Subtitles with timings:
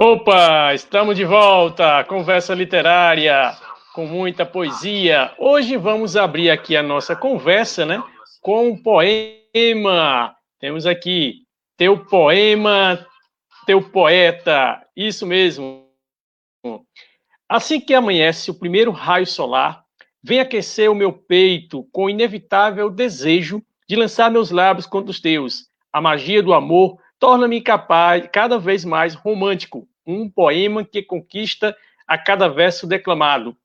[0.00, 3.50] Opa, estamos de volta, conversa literária
[3.92, 5.34] com muita poesia.
[5.36, 8.00] Hoje vamos abrir aqui a nossa conversa, né,
[8.40, 10.36] com um poema.
[10.60, 11.38] Temos aqui
[11.76, 13.04] teu poema,
[13.66, 15.88] teu poeta, isso mesmo.
[17.48, 19.82] Assim que amanhece o primeiro raio solar,
[20.22, 25.20] vem aquecer o meu peito com o inevitável desejo de lançar meus lábios contra os
[25.20, 25.66] teus.
[25.92, 31.76] A magia do amor torna-me capaz, cada vez mais romântico, um poema que conquista
[32.06, 33.56] a cada verso declamado.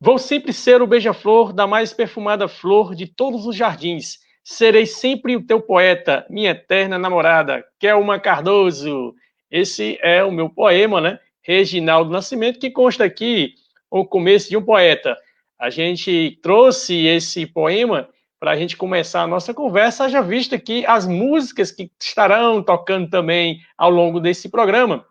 [0.00, 4.18] Vou sempre ser o beija-flor da mais perfumada flor de todos os jardins.
[4.44, 9.14] Serei sempre o teu poeta, minha eterna namorada, Kelma Cardoso.
[9.50, 11.18] Esse é o meu poema, né?
[11.42, 13.54] Reginaldo Nascimento, que consta aqui
[13.90, 15.16] o começo de um poeta.
[15.58, 18.08] A gente trouxe esse poema
[18.40, 23.08] para a gente começar a nossa conversa, já visto aqui as músicas que estarão tocando
[23.10, 25.04] também ao longo desse programa.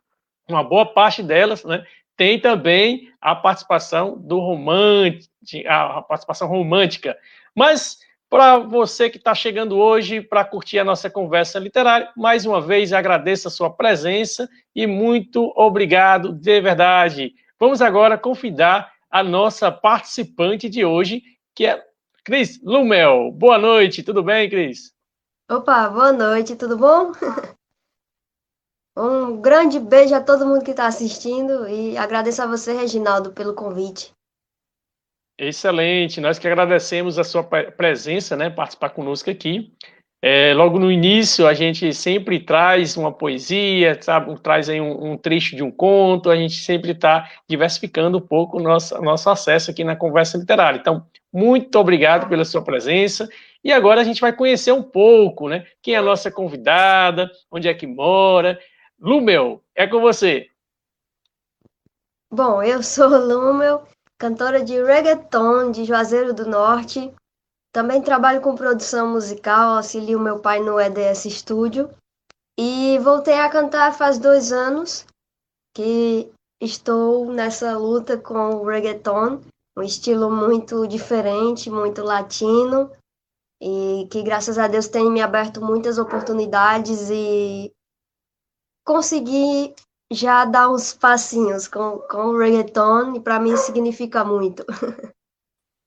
[0.47, 1.85] Uma boa parte delas, né,
[2.15, 5.31] tem também a participação do romântico,
[5.67, 7.17] a participação romântica.
[7.53, 7.97] Mas
[8.29, 12.91] para você que está chegando hoje para curtir a nossa conversa literária, mais uma vez
[12.91, 17.33] agradeço a sua presença e muito obrigado de verdade.
[17.59, 21.23] Vamos agora convidar a nossa participante de hoje,
[21.55, 21.81] que é
[22.27, 23.31] Cris Lumel.
[23.31, 24.93] Boa noite, tudo bem, Cris?
[25.49, 27.13] Opa, boa noite, tudo bom?
[28.97, 33.55] um grande beijo a todo mundo que está assistindo e agradeço a você, Reginaldo, pelo
[33.55, 34.11] convite.
[35.39, 39.73] Excelente, nós que agradecemos a sua presença, né, participar conosco aqui.
[40.19, 45.17] É, logo no início, a gente sempre traz uma poesia, sabe, traz aí um, um
[45.17, 49.69] trecho de um conto, a gente sempre está diversificando um pouco o nosso, nosso acesso
[49.69, 50.79] aqui na conversa literária.
[50.79, 53.29] Então, muito obrigado pela sua presença.
[53.63, 55.65] E agora a gente vai conhecer um pouco, né?
[55.81, 58.59] Quem é a nossa convidada, onde é que mora.
[58.99, 60.49] Lumel, é com você.
[62.31, 67.13] Bom, eu sou Lumel, cantora de reggaeton de Juazeiro do Norte.
[67.77, 71.87] Também trabalho com produção musical, auxilio meu pai no EDS Studio.
[72.57, 75.05] E voltei a cantar faz dois anos
[75.75, 76.27] que
[76.59, 79.43] estou nessa luta com o reggaeton
[79.77, 82.89] um estilo muito diferente, muito latino,
[83.61, 87.71] e que graças a Deus tem me aberto muitas oportunidades e
[88.83, 89.75] consegui
[90.11, 94.65] já dar uns passinhos com, com o reggaeton, e para mim significa muito.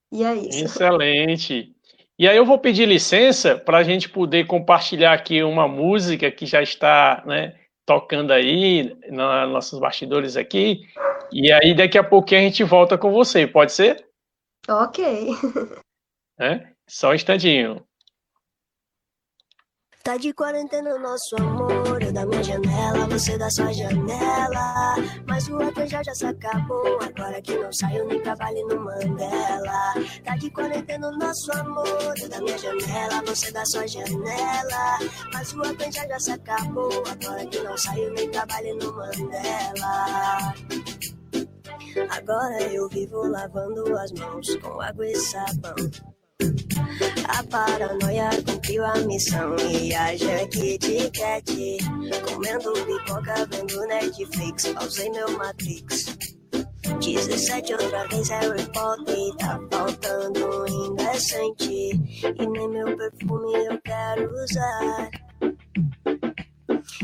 [0.09, 0.63] e é isso.
[0.63, 1.75] Excelente.
[2.21, 6.45] E aí eu vou pedir licença para a gente poder compartilhar aqui uma música que
[6.45, 10.81] já está né, tocando aí nos nossos bastidores aqui.
[11.31, 14.05] E aí daqui a pouquinho a gente volta com você, pode ser?
[14.69, 15.03] Ok.
[16.39, 16.67] É?
[16.87, 17.85] Só um instantinho.
[20.03, 24.95] Tá de quarentena nosso amor, eu da minha janela, você da sua janela.
[25.27, 29.93] Mas o outro já já se acabou, agora que não saio nem trabalho no Mandela.
[30.23, 34.97] Tá de quarentena nosso amor, eu da minha janela, você da sua janela.
[35.33, 40.55] Mas o outro já já se acabou, agora que não saio nem trabalho no Mandela.
[42.09, 46.10] Agora eu vivo lavando as mãos com água e sabão.
[47.27, 50.07] A paranoia cumpriu a missão e a
[51.13, 51.77] Kat
[52.25, 56.17] Comendo pipoca, vendo Netflix, pausei meu Matrix.
[56.99, 61.91] 17 outra vez Harry Potter Tá faltando indecente.
[62.23, 65.30] E nem meu perfume eu quero usar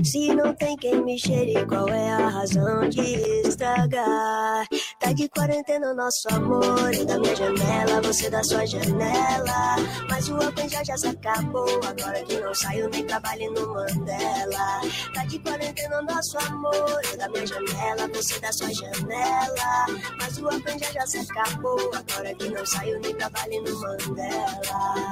[0.04, 3.02] se não tem quem me cheire, qual é a razão de
[3.48, 4.68] estragar?
[5.00, 9.76] Tá de quarentena o nosso amor, e da minha janela, você da sua janela.
[10.10, 14.82] Mas o open já já se acabou, agora que não saio nem trabalho no Mandela.
[15.14, 19.86] Tá de quarentena o nosso amor, e da minha janela, você da sua janela.
[20.20, 25.08] Mas o open já já se acabou, agora que não saio nem trabalho no Mandela.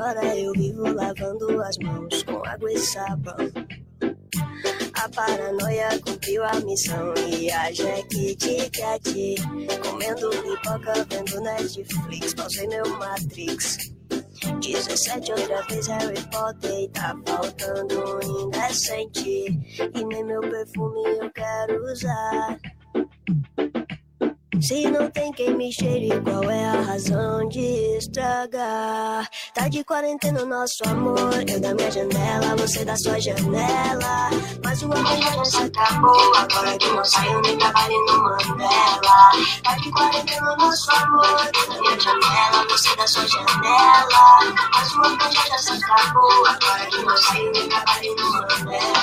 [0.00, 3.36] Agora eu vivo lavando as mãos com água e sabão.
[4.94, 8.36] A paranoia cumpriu a missão e a Jack
[8.70, 9.34] Cat
[9.82, 13.76] Comendo pipoca, vendo Netflix, pausei meu Matrix.
[14.62, 19.48] 17 outra vez Harry Potter tá faltando um indecente.
[19.94, 22.58] E nem meu perfume eu quero usar
[24.60, 29.26] Se não tem quem me cheire, qual é a razão de estragar?
[29.54, 31.48] Tá de quarentena o nosso amor.
[31.48, 34.28] Eu da minha janela, você da sua janela.
[34.62, 36.34] Mas o amor já se acabou.
[36.34, 39.30] Agora que não saiu nem trabalho no Mandela.
[39.62, 41.50] Tá de quarentena o nosso amor.
[41.54, 44.54] Eu da minha janela, você da sua janela.
[44.74, 46.46] Mas o amor já se acabou.
[46.46, 49.02] Agora que não saiu nem trabalho no Mandela.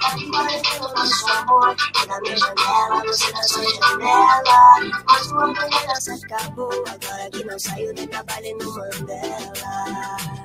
[0.00, 1.76] Tá de quarentena o nosso amor.
[2.00, 4.75] Eu da minha janela, você da sua janela.
[5.06, 6.70] Mas o amor já se acabou.
[6.72, 10.35] Agora que não saiu trabalho no Mandela.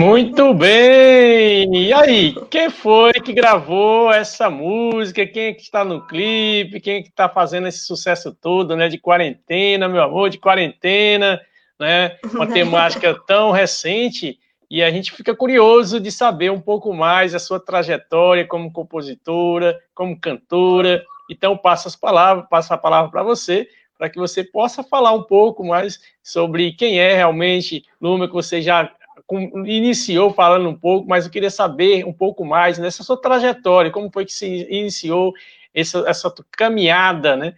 [0.00, 1.70] Muito bem!
[1.74, 5.26] E aí, quem foi que gravou essa música?
[5.26, 6.80] Quem é que está no clipe?
[6.80, 8.88] Quem é que está fazendo esse sucesso todo, né?
[8.88, 11.38] De quarentena, meu amor, de quarentena,
[11.78, 12.16] né?
[12.32, 14.38] Uma temática tão recente
[14.70, 19.78] e a gente fica curioso de saber um pouco mais a sua trajetória como compositora,
[19.94, 21.04] como cantora.
[21.30, 23.68] Então, passo as palavras, passo a palavra para você,
[23.98, 28.62] para que você possa falar um pouco mais sobre quem é realmente Luma, que você
[28.62, 28.90] já
[29.38, 34.10] iniciou falando um pouco, mas eu queria saber um pouco mais nessa sua trajetória, como
[34.10, 35.32] foi que se iniciou
[35.74, 37.54] essa, essa caminhada, né?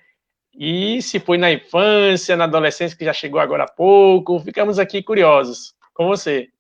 [0.55, 5.03] E se foi na infância, na adolescência, que já chegou agora há pouco, ficamos aqui
[5.03, 6.51] curiosos com você.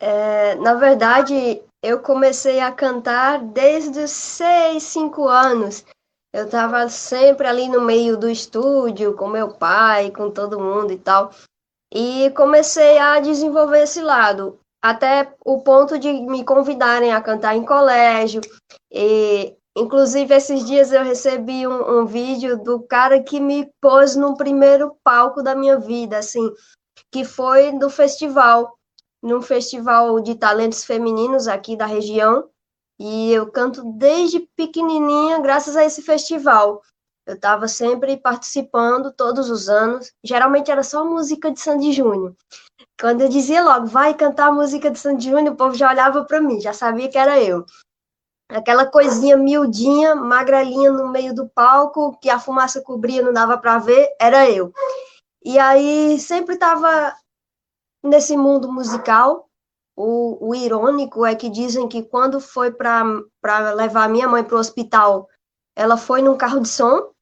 [0.00, 5.84] É, na verdade, eu comecei a cantar desde os seis, cinco anos.
[6.32, 10.98] Eu estava sempre ali no meio do estúdio, com meu pai, com todo mundo e
[10.98, 11.30] tal.
[11.94, 17.64] E comecei a desenvolver esse lado, até o ponto de me convidarem a cantar em
[17.64, 18.40] colégio.
[18.90, 24.36] E, inclusive, esses dias eu recebi um, um vídeo do cara que me pôs no
[24.36, 26.52] primeiro palco da minha vida, assim,
[27.12, 28.76] que foi do festival
[29.24, 32.46] num festival de talentos femininos aqui da região.
[33.00, 36.82] E eu canto desde pequenininha, graças a esse festival.
[37.26, 40.12] Eu estava sempre participando todos os anos.
[40.22, 42.36] Geralmente era só música de Sandy Júnior.
[43.00, 46.40] Quando eu dizia logo, vai cantar música de Sandy Júnior, o povo já olhava para
[46.40, 47.64] mim, já sabia que era eu.
[48.48, 53.78] Aquela coisinha miudinha, magrelinha no meio do palco, que a fumaça cobria, não dava para
[53.78, 54.72] ver, era eu.
[55.42, 57.14] E aí sempre estava
[58.02, 59.48] nesse mundo musical,
[59.96, 64.58] o, o, irônico é que dizem que quando foi para levar minha mãe para o
[64.58, 65.28] hospital,
[65.74, 67.13] ela foi num carro de som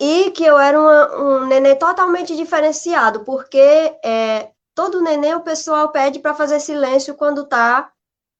[0.00, 5.88] e que eu era uma, um nenê totalmente diferenciado, porque é, todo nenê o pessoal
[5.90, 7.90] pede para fazer silêncio quando está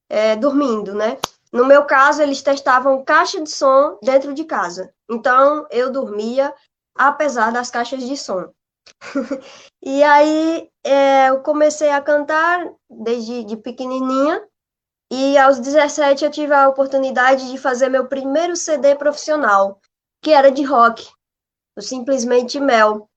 [0.09, 1.19] é, dormindo, né?
[1.53, 4.93] No meu caso, eles testavam caixa de som dentro de casa.
[5.09, 6.53] Então, eu dormia
[6.95, 8.51] apesar das caixas de som.
[9.83, 14.43] e aí é, eu comecei a cantar desde de pequenininha
[15.13, 19.81] e aos 17 eu tive a oportunidade de fazer meu primeiro CD profissional,
[20.23, 21.09] que era de rock,
[21.77, 23.09] o Simplesmente Mel.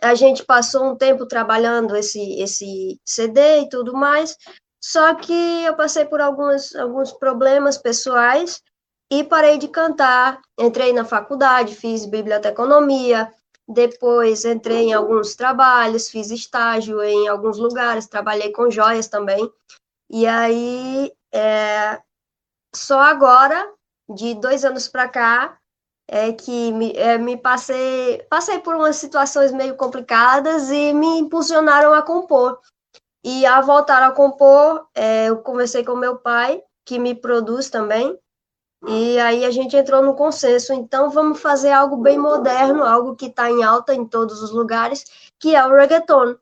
[0.00, 4.36] A gente passou um tempo trabalhando esse, esse CD e tudo mais,
[4.82, 8.62] só que eu passei por alguns, alguns problemas pessoais
[9.10, 10.40] e parei de cantar.
[10.58, 13.30] Entrei na faculdade, fiz biblioteconomia,
[13.68, 19.50] depois entrei em alguns trabalhos, fiz estágio em alguns lugares, trabalhei com joias também.
[20.08, 22.00] E aí, é,
[22.74, 23.72] só agora,
[24.08, 25.59] de dois anos para cá,
[26.12, 31.94] é que me, é, me passei, passei por umas situações meio complicadas e me impulsionaram
[31.94, 32.58] a compor.
[33.22, 38.18] E a voltar a compor, é, eu conversei com meu pai, que me produz também,
[38.88, 43.26] e aí a gente entrou no consenso, então vamos fazer algo bem moderno, algo que
[43.26, 45.04] está em alta em todos os lugares,
[45.38, 46.34] que é o reggaeton.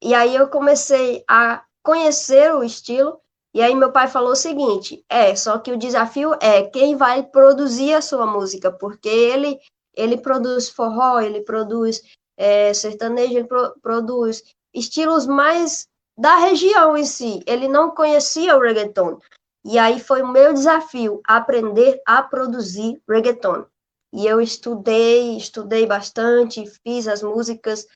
[0.00, 3.20] E aí eu comecei a conhecer o estilo,
[3.54, 7.22] e aí meu pai falou o seguinte: é, só que o desafio é quem vai
[7.22, 9.58] produzir a sua música, porque ele
[9.94, 12.02] ele produz forró, ele produz
[12.36, 14.42] é, sertanejo, ele pro, produz
[14.72, 17.42] estilos mais da região em si.
[17.46, 19.18] Ele não conhecia o reggaeton.
[19.64, 23.66] E aí foi o meu desafio aprender a produzir reggaeton.
[24.14, 27.86] E eu estudei, estudei bastante, fiz as músicas.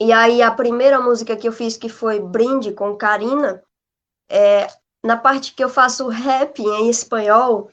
[0.00, 3.62] E aí a primeira música que eu fiz, que foi Brinde com Karina,
[4.32, 4.68] é,
[5.04, 7.70] na parte que eu faço rap em espanhol,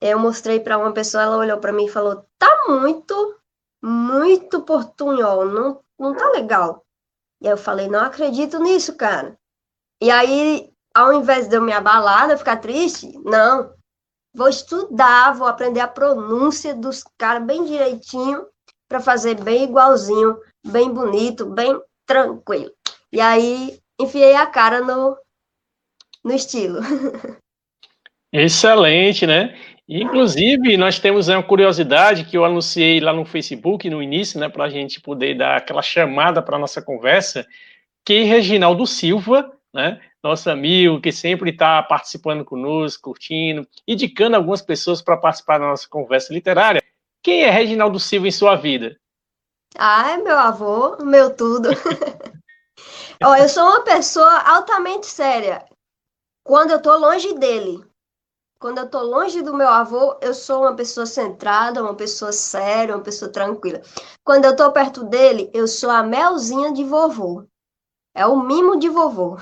[0.00, 3.36] eu mostrei para uma pessoa, ela olhou para mim e falou: "Tá muito,
[3.82, 6.84] muito portunhol, não não tá legal".
[7.42, 9.36] E eu falei: "Não acredito nisso, cara".
[10.02, 13.74] E aí ao invés de eu me abalar, eu ficar triste, não.
[14.32, 18.46] Vou estudar, vou aprender a pronúncia dos caras bem direitinho
[18.88, 22.72] para fazer bem igualzinho, bem bonito, bem tranquilo.
[23.12, 25.16] E aí enfiei a cara no,
[26.24, 26.80] no estilo.
[28.32, 29.56] Excelente, né?
[29.88, 34.64] Inclusive, nós temos uma curiosidade que eu anunciei lá no Facebook no início, né, para
[34.64, 37.46] a gente poder dar aquela chamada para a nossa conversa,
[38.02, 45.02] que Reginaldo Silva, né, nosso amigo que sempre está participando conosco, curtindo, indicando algumas pessoas
[45.02, 46.82] para participar da nossa conversa literária.
[47.22, 48.96] Quem é Reginaldo Silva em sua vida?
[49.76, 51.68] Ah, é meu avô, meu tudo.
[53.22, 55.64] Ó, eu sou uma pessoa altamente séria.
[56.44, 57.82] Quando eu tô longe dele,
[58.58, 62.94] quando eu tô longe do meu avô, eu sou uma pessoa centrada, uma pessoa séria,
[62.94, 63.80] uma pessoa tranquila.
[64.22, 67.46] Quando eu tô perto dele, eu sou a melzinha de vovô.
[68.14, 69.38] É o mimo de vovô.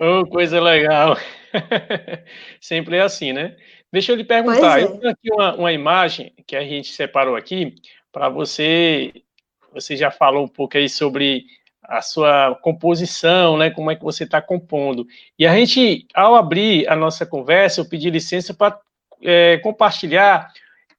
[0.00, 1.16] oh, coisa legal.
[2.60, 3.56] Sempre é assim, né?
[3.92, 4.80] Deixa eu lhe perguntar.
[4.80, 4.84] É.
[4.84, 7.74] Eu tenho aqui uma, uma imagem que a gente separou aqui
[8.12, 9.12] para você.
[9.72, 11.44] Você já falou um pouco aí sobre
[11.92, 13.70] a sua composição, né?
[13.70, 15.06] Como é que você está compondo.
[15.38, 18.80] E a gente, ao abrir a nossa conversa, eu pedi licença para
[19.20, 20.50] é, compartilhar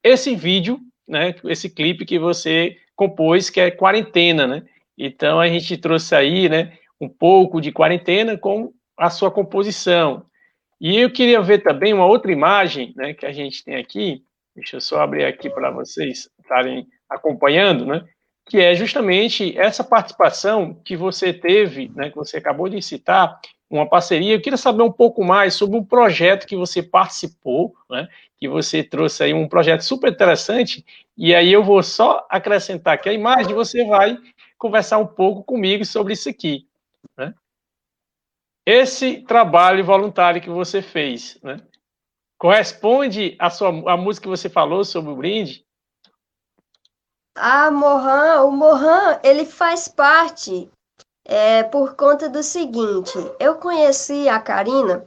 [0.04, 1.34] esse vídeo, né?
[1.46, 4.64] Esse clipe que você compôs, que é quarentena, né?
[4.96, 6.78] Então a gente trouxe aí, né?
[7.02, 10.24] Um pouco de quarentena com a sua composição.
[10.80, 13.16] E eu queria ver também uma outra imagem, né?
[13.16, 14.22] Que a gente tem aqui.
[14.56, 18.06] Deixa eu só abrir aqui para vocês estarem acompanhando, né?
[18.46, 23.90] Que é justamente essa participação que você teve, né, que você acabou de citar, uma
[23.90, 24.36] parceria.
[24.36, 28.08] Eu queria saber um pouco mais sobre um projeto que você participou, né,
[28.38, 30.86] que você trouxe aí um projeto super interessante,
[31.18, 34.18] e aí eu vou só acrescentar aqui a imagem você vai
[34.58, 36.68] conversar um pouco comigo sobre isso aqui.
[37.18, 37.34] Né?
[38.66, 41.58] Esse trabalho voluntário que você fez, né,
[42.38, 45.66] corresponde à, sua, à música que você falou sobre o brinde?
[47.36, 50.72] Ah, Mohan, o Mohan, ele faz parte
[51.26, 55.06] é, por conta do seguinte, eu conheci a Karina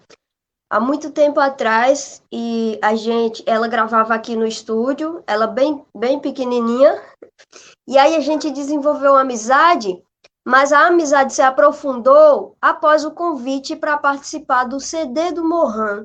[0.68, 6.18] há muito tempo atrás e a gente, ela gravava aqui no estúdio, ela bem, bem
[6.18, 7.00] pequenininha,
[7.86, 10.02] e aí a gente desenvolveu uma amizade,
[10.44, 16.04] mas a amizade se aprofundou após o convite para participar do CD do Mohan,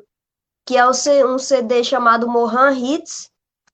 [0.67, 3.29] que é um CD chamado Mohan Hits,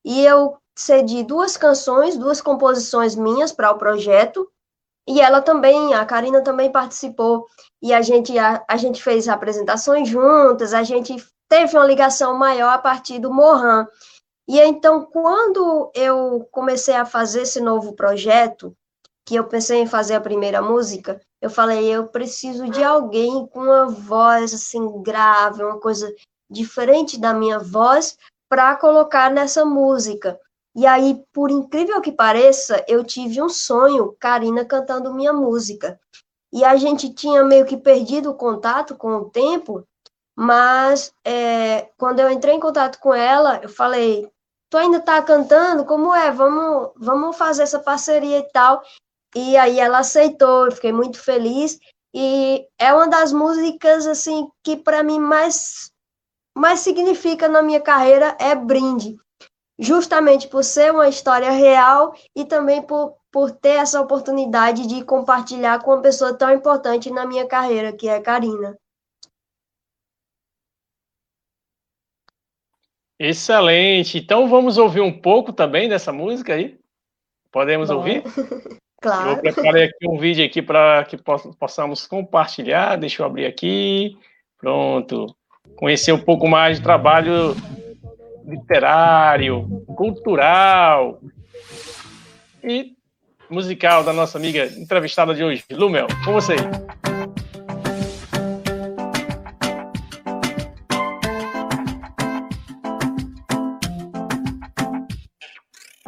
[0.05, 4.47] e eu cedi duas canções, duas composições minhas para o projeto.
[5.07, 7.47] E ela também, a Karina também participou
[7.81, 11.15] e a gente a, a gente fez apresentações juntas, a gente
[11.49, 13.87] teve uma ligação maior a partir do Mohan.
[14.47, 18.75] E então, quando eu comecei a fazer esse novo projeto,
[19.25, 23.59] que eu pensei em fazer a primeira música, eu falei, eu preciso de alguém com
[23.59, 26.13] uma voz assim grave, uma coisa
[26.49, 28.17] diferente da minha voz
[28.49, 30.39] para colocar nessa música.
[30.77, 35.99] E aí, por incrível que pareça, eu tive um sonho, Karina cantando minha música.
[36.53, 39.83] E a gente tinha meio que perdido o contato com o tempo,
[40.35, 44.31] mas é, quando eu entrei em contato com ela, eu falei:
[44.69, 45.83] Tu ainda tá cantando?
[45.83, 46.29] Como é?
[46.29, 48.83] Vamos, vamos fazer essa parceria e tal.
[49.35, 51.79] E aí ela aceitou, eu fiquei muito feliz.
[52.13, 55.91] E é uma das músicas assim que para mim mais
[56.55, 59.17] mais significa na minha carreira é Brinde
[59.79, 65.79] justamente por ser uma história real e também por, por ter essa oportunidade de compartilhar
[65.83, 68.77] com uma pessoa tão importante na minha carreira, que é a Karina.
[73.19, 74.17] Excelente.
[74.17, 76.79] Então vamos ouvir um pouco também dessa música aí?
[77.51, 77.95] Podemos Bom.
[77.95, 78.23] ouvir?
[79.01, 79.31] claro.
[79.31, 81.17] Eu preparei aqui um vídeo aqui para que
[81.59, 82.95] possamos compartilhar.
[82.95, 84.17] Deixa eu abrir aqui.
[84.57, 85.35] Pronto.
[85.75, 87.55] Conhecer um pouco mais do trabalho
[88.47, 91.19] literário, cultural
[92.63, 92.93] e
[93.49, 96.07] musical da nossa amiga entrevistada de hoje, Lumel.
[96.23, 96.55] Com você.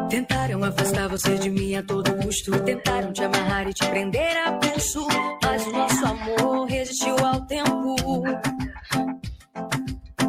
[0.10, 2.64] Tentaram afastar você de mim a todo custo.
[2.64, 5.06] Tentaram te amarrar e te prender a pulso.
[5.44, 7.96] Mas o nosso amor resistiu ao tempo.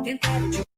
[0.04, 0.69] Tentaram te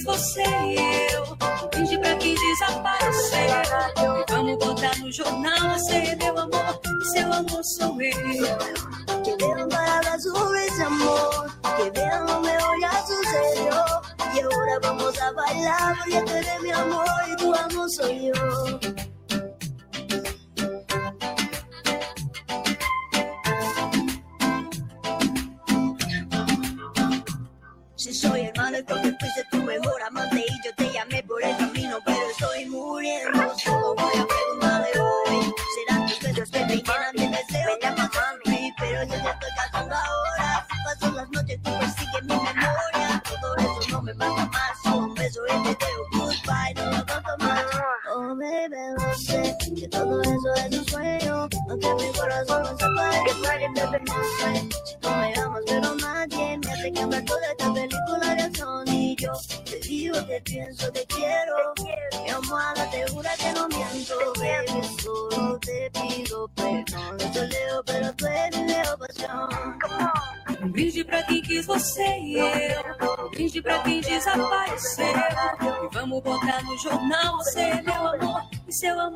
[0.00, 1.36] você e eu.
[1.70, 4.24] Brinde pra quem desapareceu.
[4.28, 6.80] Vamos botar no jornal, você é meu amor.
[7.00, 9.22] E seu amor sou eu.
[9.22, 11.50] Que palabras sobre ese amor.
[11.76, 13.84] Que vean meu olhar sucedió.
[14.34, 18.93] Y ahora vamos a bailar porque mi amor y tu amor soy yo.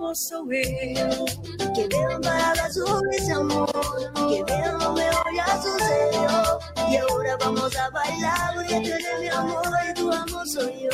[0.09, 1.27] Amor sou eu.
[1.75, 3.69] Que veo para sobre ese amor,
[4.15, 6.59] que veo no me olhar sucedió.
[6.89, 10.89] Y ahora vamos a bailar, porque tú eres mi amor y tu amor soy yo.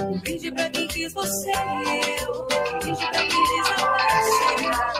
[0.00, 2.46] Um brinde pra quem quis você e eu.
[2.74, 4.58] Um brinde pra quem desapareceu.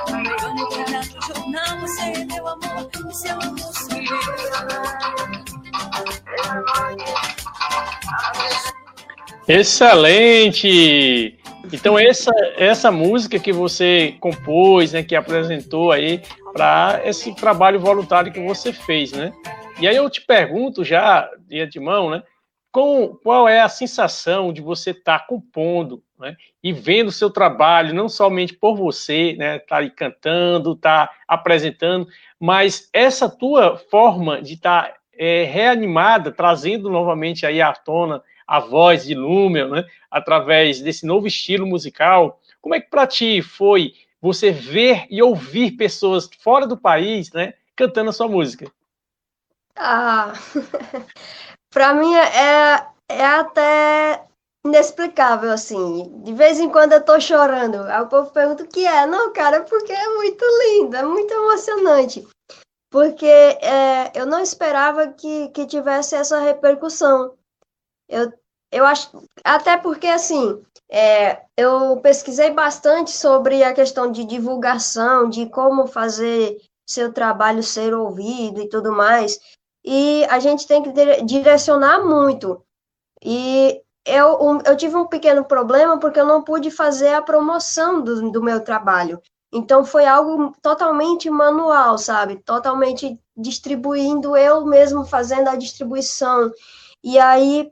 [0.09, 4.05] E vamos botar no jornal você é meu amor e seu amor sou eu.
[9.47, 11.44] Excelente!
[11.73, 18.33] Então essa essa música que você compôs, né, que apresentou aí para esse trabalho voluntário
[18.33, 19.33] que você fez, né?
[19.81, 22.23] E aí eu te pergunto já de antemão, né?
[22.71, 26.37] Com, qual é a sensação de você estar tá compondo, né?
[26.63, 29.59] E vendo o seu trabalho, não somente por você, né?
[29.59, 32.07] Tá aí cantando, tá apresentando,
[32.39, 38.61] mas essa tua forma de estar tá, é, reanimada, trazendo novamente aí à tona a
[38.61, 42.41] voz de Lumel, né, através desse novo estilo musical.
[42.61, 47.55] Como é que para ti foi você ver e ouvir pessoas fora do país, né,
[47.77, 48.71] cantando a sua música?
[49.77, 50.33] Ah,
[51.71, 54.25] para mim é, é até
[54.65, 56.11] inexplicável, assim.
[56.25, 57.83] De vez em quando eu tô chorando.
[57.83, 59.07] Aí o povo pergunta o que é.
[59.07, 62.27] Não, cara, porque é muito lindo, é muito emocionante.
[62.91, 67.35] Porque é, eu não esperava que, que tivesse essa repercussão.
[68.09, 68.33] Eu,
[68.71, 69.11] eu acho,
[69.45, 76.57] até porque assim, é, eu pesquisei bastante sobre a questão de divulgação, de como fazer
[76.87, 79.39] seu trabalho ser ouvido e tudo mais.
[79.85, 82.65] E a gente tem que direcionar muito.
[83.23, 88.31] E eu, eu tive um pequeno problema porque eu não pude fazer a promoção do,
[88.31, 89.21] do meu trabalho.
[89.53, 92.43] Então foi algo totalmente manual, sabe?
[92.43, 96.51] Totalmente distribuindo, eu mesmo fazendo a distribuição.
[97.03, 97.71] E aí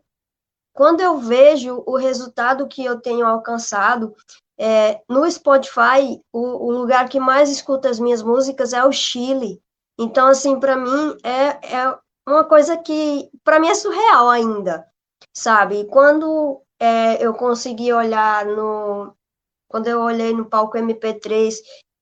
[0.72, 4.14] quando eu vejo o resultado que eu tenho alcançado,
[4.58, 9.60] é, no Spotify, o, o, lugar que mais escuta as minhas músicas é o Chile.
[9.98, 14.86] Então, assim, para mim é, é uma coisa que, para mim, é surreal ainda,
[15.34, 15.80] sabe?
[15.80, 19.14] E quando é, eu consegui olhar no.
[19.68, 21.54] Quando eu olhei no palco MP3,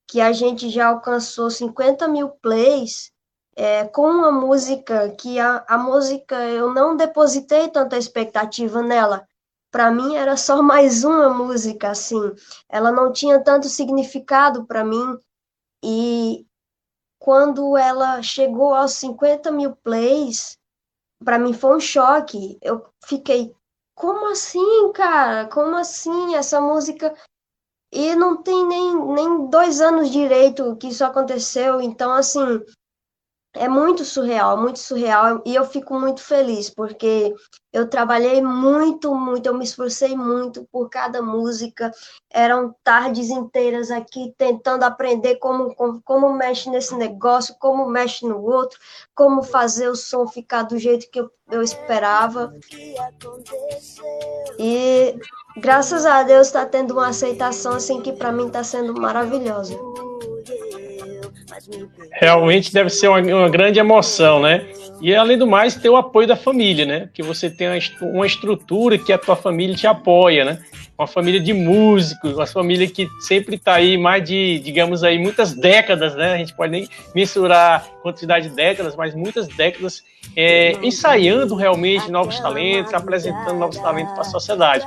[0.09, 3.13] que a gente já alcançou 50 mil plays,
[3.61, 9.29] é, com uma música que a, a música eu não depositei tanta expectativa nela.
[9.71, 12.33] Para mim era só mais uma música, assim.
[12.71, 15.15] Ela não tinha tanto significado para mim.
[15.85, 16.47] E
[17.19, 20.57] quando ela chegou aos 50 mil plays,
[21.23, 22.57] para mim foi um choque.
[22.63, 23.55] Eu fiquei,
[23.95, 25.47] como assim, cara?
[25.49, 26.35] Como assim?
[26.35, 27.15] Essa música.
[27.93, 31.83] E não tem nem, nem dois anos direito que isso aconteceu.
[31.83, 32.65] Então, assim,
[33.55, 37.35] é muito surreal, muito surreal, e eu fico muito feliz, porque
[37.73, 41.91] eu trabalhei muito, muito, eu me esforcei muito por cada música,
[42.31, 48.41] eram tardes inteiras aqui tentando aprender como, como, como mexe nesse negócio, como mexe no
[48.41, 48.79] outro,
[49.15, 52.55] como fazer o som ficar do jeito que eu, eu esperava,
[54.59, 55.19] e
[55.57, 59.77] graças a Deus está tendo uma aceitação assim que para mim está sendo maravilhosa.
[62.13, 64.67] Realmente deve ser uma, uma, grande emoção, né?
[65.01, 67.09] E além do mais, ter o apoio da família, né?
[67.13, 67.69] Que você tem
[68.03, 70.59] uma estrutura que a tua família te apoia, né?
[71.01, 75.55] Uma família de músicos, uma família que sempre está aí mais de, digamos aí, muitas
[75.55, 76.35] décadas, né?
[76.35, 80.05] A gente pode nem mensurar quantidade de décadas, mas muitas décadas
[80.37, 84.87] é, ensaiando realmente novos talentos, apresentando novos talentos para a sociedade.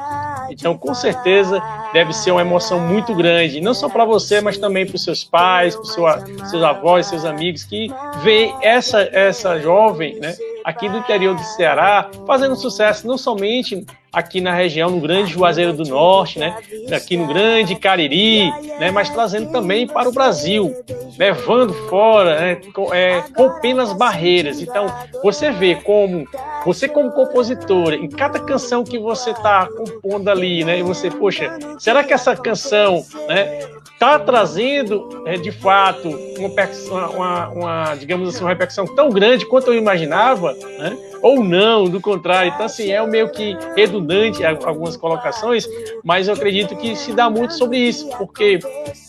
[0.52, 1.60] Então, com certeza,
[1.93, 5.23] deve ser uma emoção muito grande, não só para você, mas também para os seus
[5.23, 11.36] pais, para seus avós, seus amigos, que vê essa, essa jovem, né, aqui do interior
[11.36, 16.56] do Ceará, fazendo sucesso não somente aqui na região, no Grande Juazeiro do Norte, né?
[16.95, 18.91] aqui no Grande Cariri, né?
[18.91, 20.71] mas trazendo também para o Brasil,
[21.17, 22.62] levando fora, né?
[22.93, 24.62] é, rompendo as barreiras.
[24.62, 24.86] Então,
[25.23, 26.28] você vê como,
[26.63, 30.78] você como compositora, em cada canção que você está compondo ali, né?
[30.78, 33.62] e você, poxa, será que essa canção né,
[34.04, 39.68] está trazendo, é, de fato, uma, uma, uma, digamos assim, uma repercussão tão grande quanto
[39.68, 40.98] eu imaginava, né?
[41.22, 42.52] ou não, do contrário.
[42.54, 45.66] Então, assim, é meio que redundante algumas colocações,
[46.04, 48.60] mas eu acredito que se dá muito sobre isso, porque,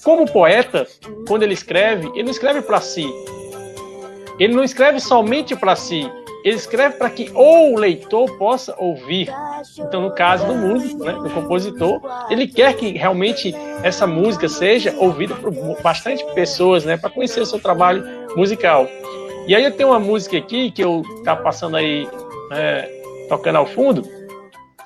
[0.05, 0.87] como poeta,
[1.27, 3.13] quando ele escreve, ele não escreve para si.
[4.39, 6.09] Ele não escreve somente para si,
[6.45, 9.33] ele escreve para que o leitor possa ouvir.
[9.79, 14.95] Então, no caso do músico, né, do compositor, ele quer que realmente essa música seja
[14.99, 15.51] ouvida por
[15.83, 18.05] bastante pessoas, né, para conhecer o seu trabalho
[18.37, 18.87] musical.
[19.47, 22.07] E aí eu tenho uma música aqui que eu tá passando aí,
[22.53, 22.91] é,
[23.27, 24.07] tocando ao fundo.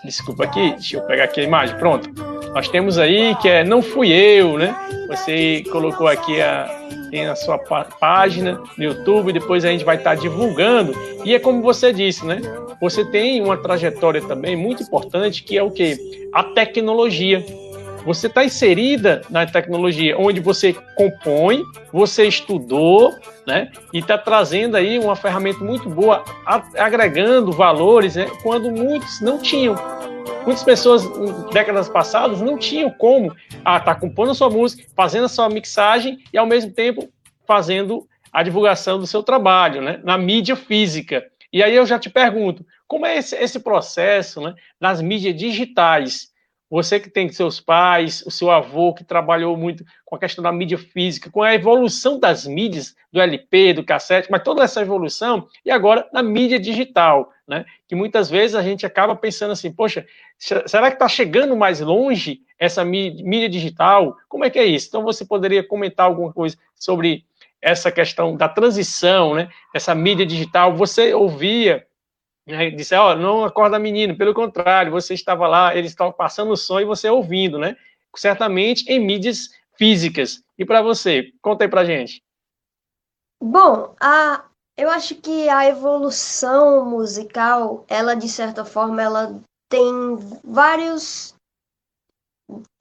[0.05, 1.77] Desculpa aqui, deixa eu pegar aqui a imagem.
[1.77, 2.09] Pronto.
[2.55, 4.75] Nós temos aí que é Não Fui Eu, né?
[5.09, 6.67] Você colocou aqui a,
[7.11, 10.95] tem a sua página no YouTube, depois a gente vai estar tá divulgando.
[11.25, 12.41] E é como você disse, né?
[12.81, 16.29] Você tem uma trajetória também muito importante que é o que?
[16.33, 17.45] A tecnologia.
[18.05, 23.15] Você está inserida na tecnologia, onde você compõe, você estudou,
[23.47, 23.71] né?
[23.93, 26.25] E está trazendo aí uma ferramenta muito boa,
[26.77, 28.27] agregando valores, né?
[28.43, 29.75] Quando muitos não tinham.
[30.45, 31.03] Muitas pessoas,
[31.53, 33.35] décadas passadas, não tinham como
[33.65, 37.09] ah, estar tá compondo a sua música, fazendo a sua mixagem e, ao mesmo tempo,
[37.47, 40.01] fazendo a divulgação do seu trabalho, né?
[40.03, 41.25] Na mídia física.
[41.53, 46.29] E aí eu já te pergunto, como é esse, esse processo né, nas mídias digitais?
[46.71, 50.53] Você que tem seus pais, o seu avô que trabalhou muito com a questão da
[50.53, 55.49] mídia física, com a evolução das mídias, do LP, do cassete, mas toda essa evolução,
[55.65, 57.65] e agora na mídia digital, né?
[57.87, 60.07] Que muitas vezes a gente acaba pensando assim, poxa,
[60.39, 64.15] será que está chegando mais longe essa mídia digital?
[64.29, 64.89] Como é que é isso?
[64.89, 67.25] Então você poderia comentar alguma coisa sobre
[67.63, 69.49] essa questão da transição, né?
[69.75, 71.88] Essa mídia digital, você ouvia
[72.49, 76.57] né, disse, ó, não acorda menino, pelo contrário, você estava lá, eles estavam passando o
[76.57, 77.77] som e você ouvindo, né?
[78.17, 80.43] Certamente em mídias físicas.
[80.59, 82.23] E para você, conta aí pra gente.
[83.41, 84.45] Bom, a,
[84.77, 91.35] eu acho que a evolução musical, ela de certa forma, ela tem vários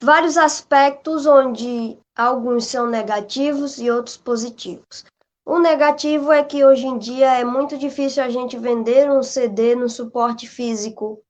[0.02, 5.04] vários aspectos onde alguns são negativos e outros positivos.
[5.48, 9.74] O negativo é que hoje em dia é muito difícil a gente vender um CD
[9.74, 11.22] no suporte físico.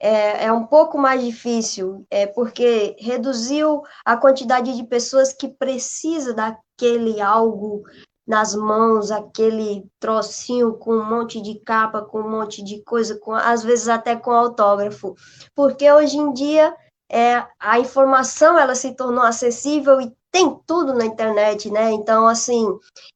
[0.00, 6.34] É, é um pouco mais difícil, é porque reduziu a quantidade de pessoas que precisa
[6.34, 7.84] daquele algo
[8.26, 13.32] nas mãos, aquele trocinho com um monte de capa, com um monte de coisa, com,
[13.32, 15.14] às vezes até com autógrafo.
[15.54, 16.74] Porque hoje em dia
[17.08, 21.92] é, a informação ela se tornou acessível e tem tudo na internet, né?
[21.92, 22.66] Então, assim,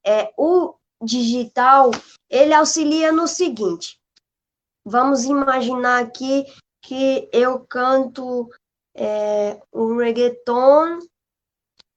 [0.04, 1.90] é, o digital,
[2.28, 3.98] ele auxilia no seguinte.
[4.84, 6.44] Vamos imaginar aqui
[6.82, 8.48] que eu canto
[8.94, 9.60] é,
[9.98, 11.00] reggaeton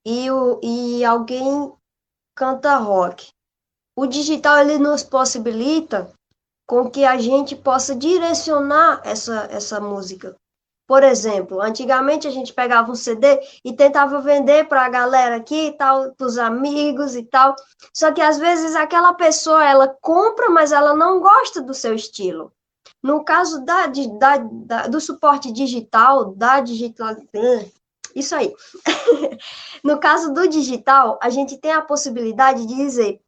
[0.06, 1.72] e, o, e alguém
[2.36, 3.28] canta rock.
[3.96, 6.12] O digital, ele nos possibilita
[6.66, 10.36] com que a gente possa direcionar essa, essa música.
[10.89, 15.67] Por exemplo, antigamente a gente pegava um CD e tentava vender para a galera aqui
[15.67, 17.56] e tal, para os amigos e tal.
[17.93, 22.52] Só que às vezes aquela pessoa ela compra, mas ela não gosta do seu estilo.
[23.04, 27.15] No caso da, da, da do suporte digital, da digital.
[28.15, 28.52] Isso aí.
[29.86, 33.21] no caso do digital, a gente tem a possibilidade de dizer: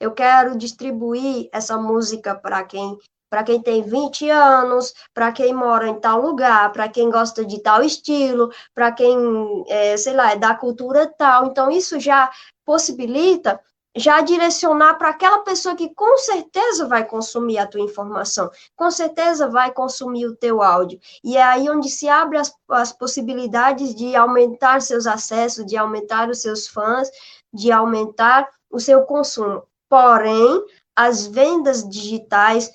[0.00, 2.98] eu quero distribuir essa música para quem
[3.32, 7.62] para quem tem 20 anos, para quem mora em tal lugar, para quem gosta de
[7.62, 11.46] tal estilo, para quem, é, sei lá, é da cultura tal.
[11.46, 12.30] Então, isso já
[12.62, 13.58] possibilita
[13.96, 19.48] já direcionar para aquela pessoa que com certeza vai consumir a tua informação, com certeza
[19.48, 21.00] vai consumir o teu áudio.
[21.24, 26.28] E é aí onde se abre as, as possibilidades de aumentar seus acessos, de aumentar
[26.28, 27.08] os seus fãs,
[27.50, 29.62] de aumentar o seu consumo.
[29.88, 30.62] Porém,
[30.96, 32.70] as vendas digitais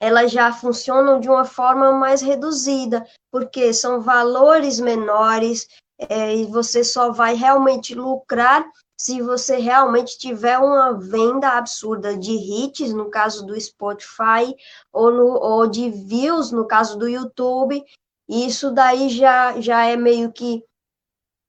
[0.00, 6.84] elas já funcionam de uma forma mais reduzida, porque são valores menores é, e você
[6.84, 8.64] só vai realmente lucrar
[9.00, 14.54] se você realmente tiver uma venda absurda de hits, no caso do Spotify,
[14.92, 17.84] ou, no, ou de views, no caso do YouTube.
[18.28, 20.64] Isso daí já, já é meio que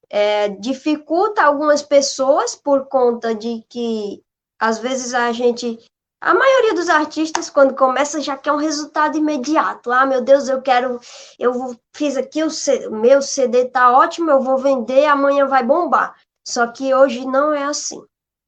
[0.09, 4.23] é, dificulta algumas pessoas por conta de que
[4.59, 5.79] às vezes a gente
[6.21, 9.89] a maioria dos artistas, quando começa, já quer um resultado imediato.
[9.91, 10.99] Ah, meu Deus, eu quero,
[11.37, 16.19] eu fiz aqui, o C, meu CD tá ótimo, eu vou vender, amanhã vai bombar.
[16.45, 18.03] Só que hoje não é assim.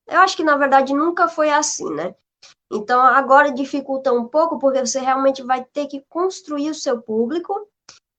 [0.08, 2.14] Eu acho que, na verdade, nunca foi assim, né?
[2.70, 7.68] Então, agora dificulta um pouco, porque você realmente vai ter que construir o seu público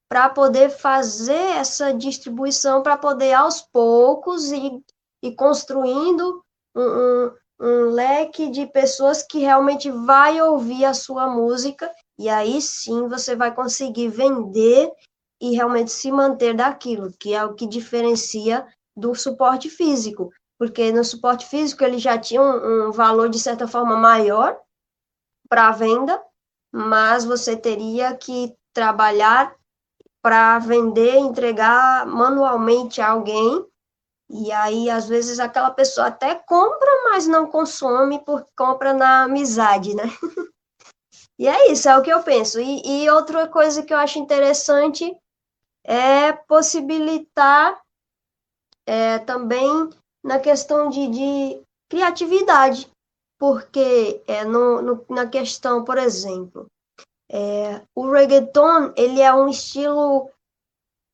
[0.09, 4.83] para poder fazer essa distribuição, para poder, aos poucos, ir,
[5.23, 6.43] ir construindo
[6.75, 7.33] um, um
[7.63, 13.37] um leque de pessoas que realmente vai ouvir a sua música e aí sim você
[13.37, 14.91] vai conseguir vender
[15.41, 21.05] e realmente se manter daquilo, que é o que diferencia do suporte físico, porque no
[21.05, 24.59] suporte físico ele já tinha um, um valor de certa forma maior
[25.49, 26.21] para venda,
[26.73, 29.55] mas você teria que trabalhar
[30.21, 33.65] para vender, entregar manualmente a alguém
[34.33, 39.95] e aí, às vezes, aquela pessoa até compra, mas não consome, porque compra na amizade,
[39.95, 40.05] né?
[41.39, 42.59] e é isso, é o que eu penso.
[42.59, 45.15] E, e outra coisa que eu acho interessante
[45.85, 47.79] é possibilitar
[48.87, 49.91] é, também
[50.25, 52.91] na questão de, de criatividade,
[53.39, 56.67] porque é, no, no, na questão, por exemplo,
[57.31, 60.31] é, o reggaeton ele é um estilo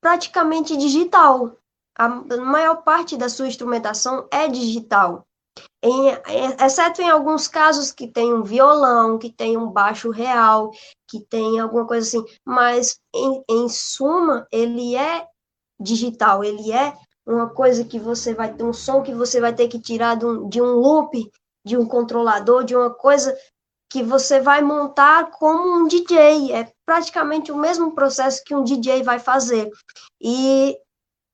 [0.01, 1.57] praticamente digital,
[1.99, 5.27] a maior parte da sua instrumentação é digital.
[5.83, 6.11] Em,
[6.65, 10.71] exceto em alguns casos que tem um violão, que tem um baixo real,
[11.09, 15.27] que tem alguma coisa assim, mas em, em suma, ele é
[15.81, 19.69] digital, ele é uma coisa que você vai ter um som que você vai ter
[19.69, 21.31] que tirar de um, de um loop,
[21.65, 23.37] de um controlador, de uma coisa
[23.91, 26.53] que você vai montar como um DJ.
[26.53, 29.71] É praticamente o mesmo processo que um DJ vai fazer.
[30.21, 30.77] E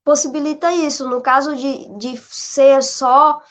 [0.05, 1.09] possibilita isso.
[1.09, 3.43] No caso de, de ser só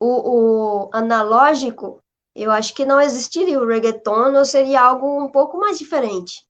[0.00, 2.00] o, o analógico,
[2.34, 6.44] eu acho que não existiria o reggaeton, ou seria algo um pouco mais diferente.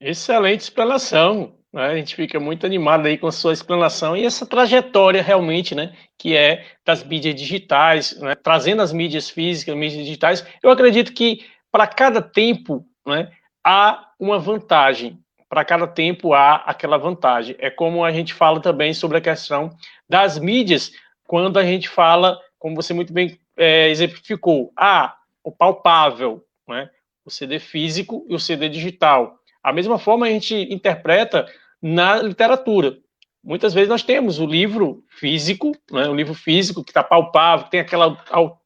[0.00, 1.56] Excelente explanação.
[1.72, 1.86] Né?
[1.86, 5.96] A gente fica muito animado aí com a sua explanação e essa trajetória realmente, né,
[6.18, 10.46] que é das mídias digitais, né, trazendo as mídias físicas, mídias digitais.
[10.62, 13.30] Eu acredito que para cada tempo, né,
[13.64, 17.56] há uma vantagem para cada tempo há aquela vantagem.
[17.58, 19.70] É como a gente fala também sobre a questão
[20.08, 20.92] das mídias,
[21.24, 26.90] quando a gente fala, como você muito bem é, exemplificou, ah, o palpável, né?
[27.24, 29.38] o CD físico e o CD digital.
[29.62, 31.46] A mesma forma a gente interpreta
[31.82, 32.96] na literatura.
[33.42, 37.78] Muitas vezes nós temos o livro físico, né, o livro físico que está palpável, tem
[37.78, 38.20] aquela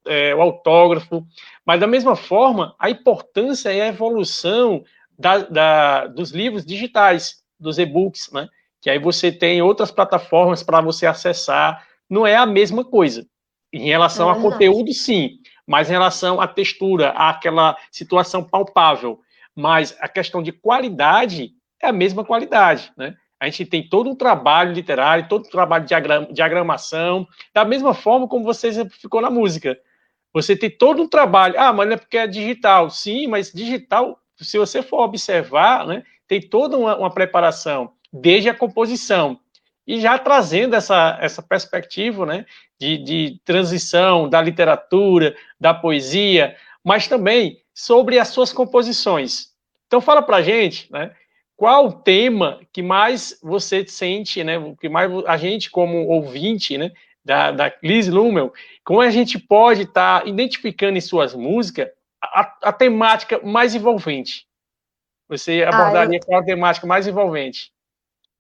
[0.07, 1.23] é, o autógrafo,
[1.67, 4.83] mas da mesma forma a importância e a evolução
[5.21, 8.49] da, da, dos livros digitais, dos e-books, né?
[8.81, 11.87] Que aí você tem outras plataformas para você acessar.
[12.09, 13.27] Não é a mesma coisa.
[13.71, 19.21] Em relação é a conteúdo, sim, mas em relação à textura, àquela situação palpável.
[19.55, 21.53] Mas a questão de qualidade
[21.83, 23.15] é a mesma qualidade, né?
[23.39, 25.95] A gente tem todo um trabalho literário, todo um trabalho de
[26.33, 29.79] diagramação, da mesma forma como você exemplificou na música.
[30.33, 31.55] Você tem todo um trabalho.
[31.59, 32.91] Ah, mas é porque é digital.
[32.91, 38.55] Sim, mas digital se você for observar, né, tem toda uma, uma preparação, desde a
[38.55, 39.39] composição,
[39.87, 42.47] e já trazendo essa, essa perspectiva né,
[42.79, 49.49] de, de transição da literatura, da poesia, mas também sobre as suas composições.
[49.87, 51.13] Então fala para gente, né,
[51.57, 56.93] qual o tema que mais você sente, né, que mais a gente como ouvinte, né,
[57.25, 58.53] da, da Liz Lummel,
[58.85, 61.89] como a gente pode estar tá identificando em suas músicas
[62.33, 64.47] a, a temática mais envolvente?
[65.29, 66.27] Você abordaria ah, eu...
[66.27, 67.73] qual a temática mais envolvente?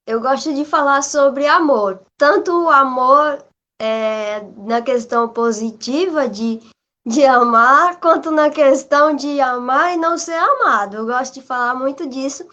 [0.06, 3.44] Eu gosto de falar sobre amor, tanto o amor
[3.80, 6.60] é, na questão positiva de,
[7.06, 10.96] de amar, quanto na questão de amar e não ser amado.
[10.96, 12.48] Eu gosto de falar muito disso.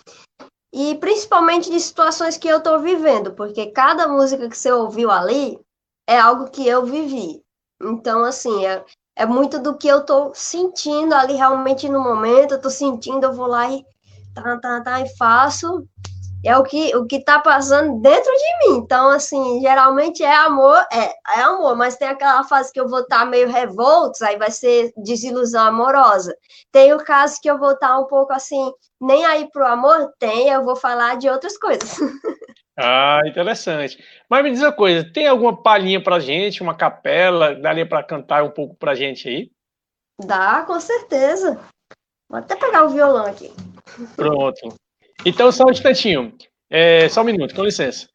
[0.74, 5.60] E principalmente de situações que eu estou vivendo, porque cada música que você ouviu ali
[6.08, 7.42] é algo que eu vivi.
[7.82, 8.86] Então, assim, é,
[9.18, 13.34] é muito do que eu tô sentindo ali realmente no momento, eu tô sentindo, eu
[13.34, 13.84] vou lá e
[14.34, 15.88] tá, tá, tá, e faço.
[16.46, 18.78] É o que o que tá passando dentro de mim.
[18.78, 23.00] Então, assim, geralmente é amor, é, é amor, mas tem aquela fase que eu vou
[23.00, 26.38] estar tá meio revoltos, aí vai ser desilusão amorosa.
[26.72, 30.14] Tem o caso que eu vou estar tá um pouco assim, nem aí pro amor,
[30.20, 31.98] tem, eu vou falar de outras coisas.
[32.78, 33.98] Ah, interessante.
[34.30, 38.44] Mas me diz uma coisa, tem alguma palhinha pra gente, uma capela, daria para cantar
[38.44, 39.52] um pouco pra gente aí?
[40.24, 41.60] Dá, com certeza.
[42.30, 43.52] Vou até pegar o violão aqui.
[44.16, 44.76] Pronto.
[45.26, 46.34] Então, só um instantinho.
[46.70, 48.08] É, só um minuto, com licença.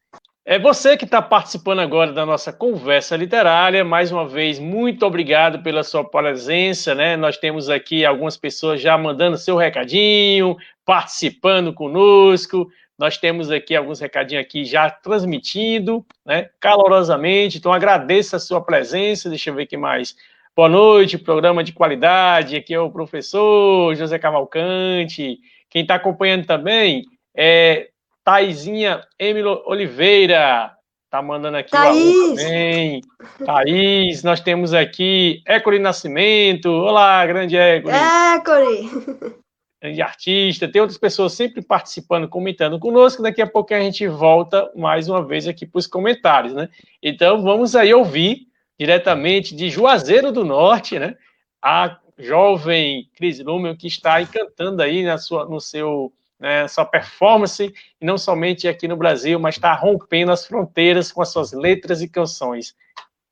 [0.45, 3.83] É você que está participando agora da nossa conversa literária.
[3.83, 6.93] Mais uma vez, muito obrigado pela sua presença.
[6.93, 7.15] Né?
[7.15, 12.67] Nós temos aqui algumas pessoas já mandando seu recadinho, participando conosco.
[12.97, 17.57] Nós temos aqui alguns recadinhos aqui já transmitindo, né, calorosamente.
[17.57, 19.29] Então agradeço a sua presença.
[19.29, 20.15] Deixa eu ver aqui mais.
[20.55, 22.55] Boa noite, programa de qualidade.
[22.55, 25.39] Aqui é o professor José Cavalcante.
[25.69, 27.03] Quem está acompanhando também
[27.35, 27.89] é
[28.23, 30.71] Taizinha Emilo Oliveira,
[31.09, 32.15] tá mandando aqui Thaís.
[32.15, 33.01] o também.
[33.43, 36.69] Thaís, nós temos aqui École Nascimento.
[36.69, 37.93] Olá, grande École.
[37.95, 39.42] École!
[39.83, 40.65] Grande artista.
[40.65, 43.21] Tem outras pessoas sempre participando, comentando conosco.
[43.21, 46.69] Daqui a pouco a gente volta mais uma vez aqui para os comentários, né?
[47.01, 48.47] Então vamos aí ouvir
[48.79, 51.17] diretamente de Juazeiro do Norte, né?
[51.61, 57.73] A jovem Cris Lumel que está encantando aí na sua, no seu né, sua performance,
[57.99, 62.01] e não somente aqui no Brasil, mas está rompendo as fronteiras com as suas letras
[62.01, 62.73] e canções.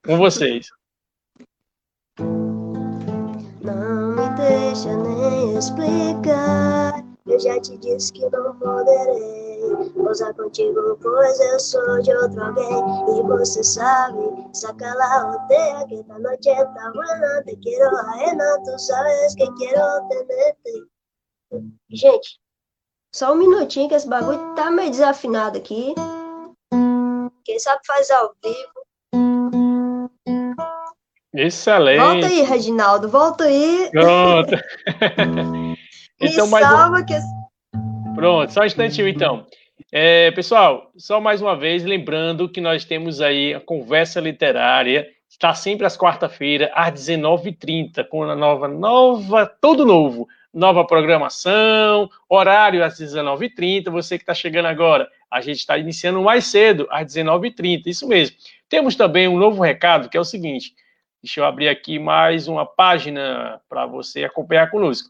[0.05, 0.67] Com vocês.
[4.71, 7.03] Deixa nem explicar.
[7.25, 13.19] Eu já te disse que não poderei posar contigo, pois eu sou de outro alguém.
[13.19, 14.19] E você sabe,
[14.53, 17.43] saca la botella que esta noche está buena.
[17.43, 20.87] Te quiero ajena, tú sabes que quiero tenerte.
[21.89, 22.39] Gente,
[23.13, 25.93] só um minutinho que esse bagulho tá meio desafinado aqui.
[27.43, 28.80] Quem sabe faz ao vivo.
[31.33, 31.99] Excelente.
[31.99, 33.89] Volta aí, Reginaldo, volta aí.
[33.91, 34.51] Pronto.
[34.51, 35.77] Me
[36.27, 36.69] então, mais um...
[36.69, 37.13] salva que...
[38.15, 39.45] Pronto, só um instantinho então.
[39.91, 45.53] É, pessoal, só mais uma vez, lembrando que nós temos aí a conversa literária, está
[45.53, 52.99] sempre às quarta-feiras, às 19h30, com a nova, nova, todo novo, nova programação, horário às
[52.99, 53.89] 19h30.
[53.89, 58.35] Você que está chegando agora, a gente está iniciando mais cedo, às 19h30, isso mesmo.
[58.69, 60.73] Temos também um novo recado, que é o seguinte:
[61.23, 65.09] deixa eu abrir aqui mais uma página para você acompanhar conosco.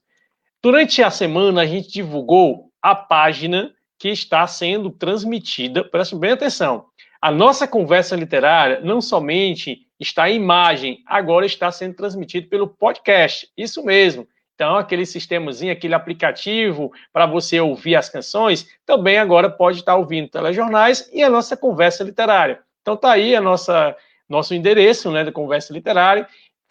[0.62, 6.86] Durante a semana, a gente divulgou a página que está sendo transmitida, preste bem atenção.
[7.22, 13.48] A nossa conversa literária não somente está em imagem, agora está sendo transmitido pelo podcast.
[13.56, 14.28] Isso mesmo.
[14.56, 20.30] Então, aquele sistemazinho, aquele aplicativo para você ouvir as canções, também agora pode estar ouvindo
[20.30, 22.60] telejornais e a nossa conversa literária.
[22.82, 23.96] Então, tá aí a nossa
[24.32, 26.28] nosso endereço, né, da conversa literária.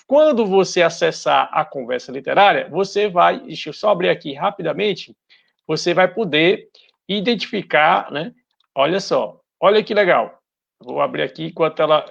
[0.07, 5.15] Quando você acessar a conversa literária, você vai, deixa eu só abrir aqui rapidamente,
[5.67, 6.69] você vai poder
[7.09, 8.33] identificar, né?
[8.75, 10.41] Olha só, olha que legal.
[10.83, 12.05] Vou abrir aqui enquanto ela.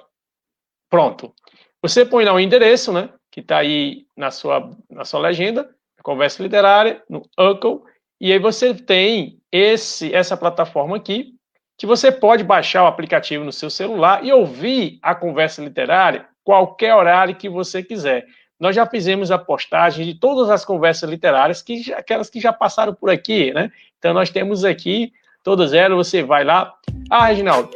[0.89, 1.33] Pronto.
[1.81, 3.09] Você põe lá o endereço, né?
[3.31, 5.69] Que está aí na sua, na sua legenda,
[6.03, 7.81] conversa literária, no Uncle,
[8.21, 11.35] e aí você tem esse, essa plataforma aqui,
[11.79, 16.93] que você pode baixar o aplicativo no seu celular e ouvir a conversa literária qualquer
[16.93, 18.25] horário que você quiser.
[18.59, 22.93] Nós já fizemos a postagem de todas as conversas literárias, que aquelas que já passaram
[22.93, 23.71] por aqui, né?
[23.97, 26.73] Então nós temos aqui todas elas, você vai lá.
[27.09, 27.69] Ah, Reginaldo,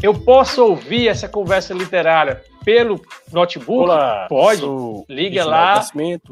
[0.00, 3.00] eu posso ouvir essa conversa literária pelo
[3.32, 3.84] notebook?
[3.84, 4.62] Olá, Pode.
[5.08, 5.82] Liga lá,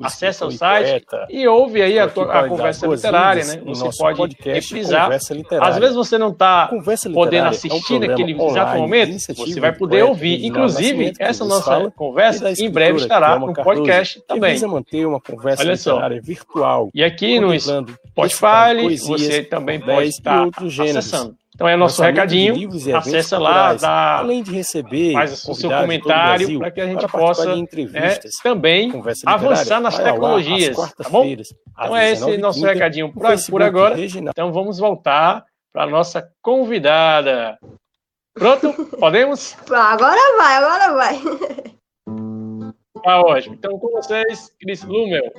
[0.02, 3.62] acessa o site e ouve aí a, a para conversa literária, né?
[3.64, 5.10] no Você pode podcast reprisar.
[5.60, 6.70] Às vezes você não está
[7.12, 10.44] podendo assistir é um naquele exato online de momento, você vai poder ouvir.
[10.44, 14.58] Inclusive, essa nossa conversa em breve estará no podcast também.
[14.66, 15.92] manter uma conversa Olha só.
[15.92, 20.98] literária virtual, E aqui no Spotify, você também pode estar gêneros.
[20.98, 21.34] acessando.
[21.60, 22.56] Então é nosso recadinho.
[22.56, 27.06] e Acessa lá, dá, além de receber faz o seu comentário para que a gente
[27.06, 28.36] possa entrevistas.
[28.42, 28.90] também
[29.26, 31.22] avançar nas tecnologias, tá bom?
[31.26, 33.94] Então é esse 19h30, nosso recadinho por, por agora.
[33.94, 34.30] Reginaldo.
[34.30, 37.58] Então vamos voltar para a nossa convidada.
[38.32, 38.72] Pronto?
[38.98, 39.54] Podemos?
[39.70, 41.20] Agora vai, agora vai.
[43.04, 43.54] Tá ótimo.
[43.56, 45.30] Então com vocês, Cris Lumel.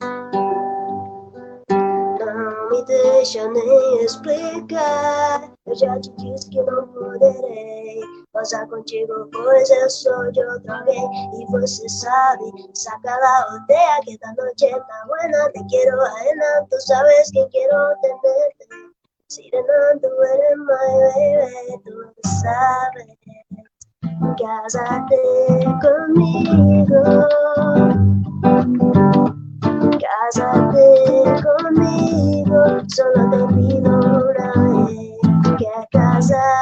[0.00, 0.31] Não
[2.72, 5.52] me deixa nem explicar.
[5.66, 8.00] Eu já te disse que não poderei
[8.32, 11.04] posar contigo, pois eu sou de outro alguém.
[11.38, 15.50] E você sabe, saca la botella que esta noche está buena.
[15.52, 18.66] Te quiero ajena, tú sabes que quiero tenerte.
[19.28, 20.66] Sirena, tú eres my
[21.14, 21.92] baby, tú
[22.40, 23.06] sabes.
[24.38, 25.16] Cásate
[25.82, 27.02] conmigo.
[30.02, 30.86] Cásate
[31.42, 33.92] conmigo, solo te pido
[34.30, 35.14] una vez
[35.58, 36.61] que casar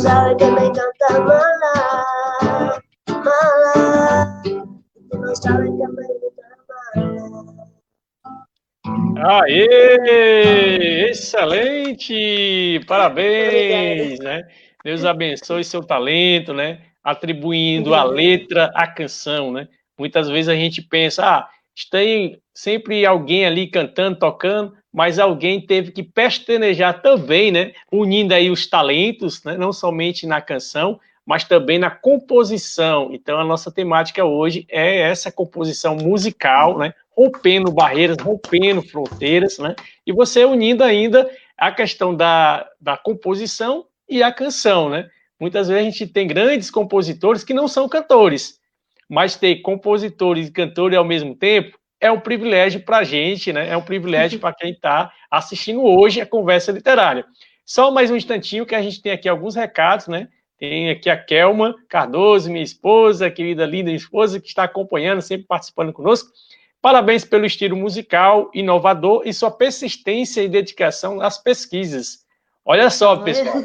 [0.00, 2.82] Sabes que me encanta mala.
[3.06, 4.42] Mala.
[5.10, 6.42] Tú no sabes que me gusta
[6.96, 7.68] mala.
[9.42, 11.10] Aê!
[11.10, 12.80] Excelente!
[12.86, 14.42] Parabéns, né?
[14.82, 16.80] Deus abençoe seu talento, né?
[17.04, 19.68] Atribuindo a letra à canção, né?
[19.98, 21.46] Muitas vezes a gente pensa, ah,
[21.90, 27.72] tem sempre alguém ali cantando, tocando, mas alguém teve que pestanejar também, né?
[27.90, 29.56] Unindo aí os talentos, né?
[29.56, 33.10] Não somente na canção, mas também na composição.
[33.12, 36.92] Então a nossa temática hoje é essa composição musical, né?
[37.20, 39.76] rompendo barreiras, rompendo fronteiras, né?
[40.06, 45.10] E você unindo ainda a questão da, da composição e a canção, né?
[45.38, 48.58] Muitas vezes a gente tem grandes compositores que não são cantores,
[49.08, 53.68] mas ter compositores e cantores ao mesmo tempo é um privilégio para a gente, né?
[53.68, 57.24] É um privilégio para quem está assistindo hoje a conversa literária.
[57.64, 60.28] Só mais um instantinho que a gente tem aqui alguns recados, né?
[60.58, 65.92] Tem aqui a Kelma Cardoso, minha esposa, querida linda esposa, que está acompanhando, sempre participando
[65.92, 66.30] conosco.
[66.82, 72.24] Parabéns pelo estilo musical inovador e sua persistência e dedicação nas pesquisas.
[72.64, 73.56] Olha só, pessoal.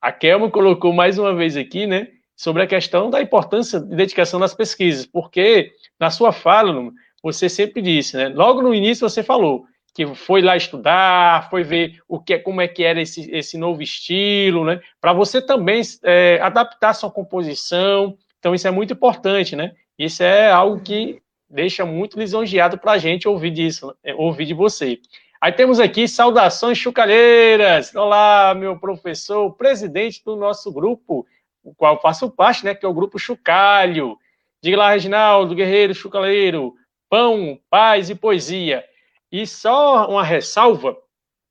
[0.00, 4.38] A Kelma colocou mais uma vez aqui, né, sobre a questão da importância de dedicação
[4.38, 6.92] nas pesquisas, porque na sua fala,
[7.32, 9.66] você sempre disse, né, logo no início você falou
[9.96, 13.82] que foi lá estudar, foi ver o que, como é que era esse, esse novo
[13.82, 18.14] estilo, né, para você também é, adaptar sua composição.
[18.38, 19.72] Então isso é muito importante, né?
[19.98, 24.52] Isso é algo que deixa muito lisonjeado para a gente ouvir disso, é, ouvir de
[24.52, 25.00] você.
[25.40, 27.94] Aí temos aqui saudações chucalheiras.
[27.94, 31.26] Olá, meu professor, presidente do nosso grupo,
[31.64, 34.18] o qual faço parte, né, que é o grupo Chucalho.
[34.62, 36.74] Diga lá, Reginaldo, guerreiro chucaleiro,
[37.08, 38.84] pão, paz e poesia.
[39.30, 40.96] E só uma ressalva,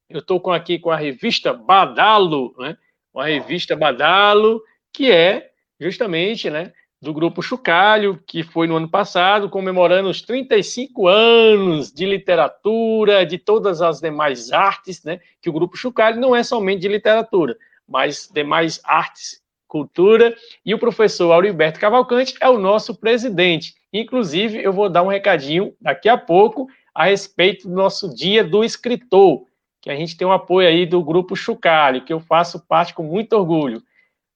[0.10, 2.78] eu estou com aqui com a revista Badalo, né?
[3.14, 4.62] Uma revista Badalo,
[4.94, 11.08] que é justamente, né, do grupo Chucalho, que foi no ano passado, comemorando os 35
[11.08, 15.20] anos de literatura, de todas as demais artes, né?
[15.42, 17.56] Que o grupo Chucalho não é somente de literatura,
[17.88, 20.36] mas demais artes, cultura.
[20.66, 23.76] E o professor Auriberto Cavalcante é o nosso presidente.
[24.00, 28.64] Inclusive, eu vou dar um recadinho daqui a pouco a respeito do nosso Dia do
[28.64, 29.46] Escritor,
[29.82, 33.04] que a gente tem um apoio aí do grupo Chucalho, que eu faço parte com
[33.04, 33.82] muito orgulho.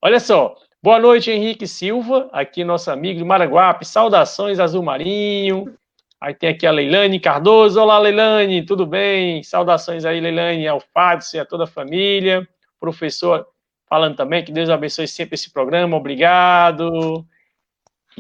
[0.01, 3.86] Olha só, Boa noite, Henrique Silva, aqui nosso amigo de Maraguape.
[3.86, 5.76] Saudações, Azul Marinho.
[6.22, 7.82] Aí tem aqui a Leilane Cardoso.
[7.82, 9.43] Olá, Leilane, tudo bem?
[9.43, 12.47] Saudações aí, Leilane, ao Fábio e a toda a família.
[12.80, 13.45] Professor
[13.89, 17.26] falando também, que Deus abençoe sempre esse programa, obrigado.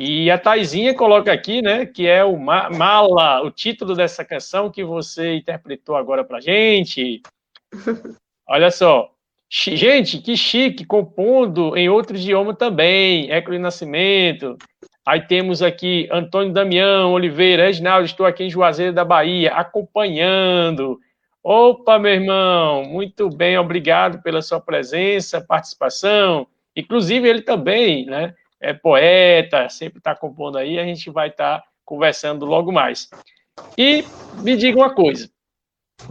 [0.01, 4.81] E a Taizinha coloca aqui, né, que é o Mala, o título dessa canção que
[4.81, 7.21] você interpretou agora pra gente.
[8.47, 9.11] Olha só,
[9.51, 14.57] Gente, que chique, compondo em outro idioma também, Eco de Nascimento.
[15.05, 20.97] Aí temos aqui Antônio Damião Oliveira, Reginaldo, estou aqui em Juazeiro da Bahia, acompanhando.
[21.43, 26.47] Opa, meu irmão, muito bem, obrigado pela sua presença, participação.
[26.73, 31.67] Inclusive, ele também, né, é poeta, sempre está compondo aí, a gente vai estar tá
[31.85, 33.09] conversando logo mais.
[33.77, 34.03] E
[34.41, 35.29] me diga uma coisa,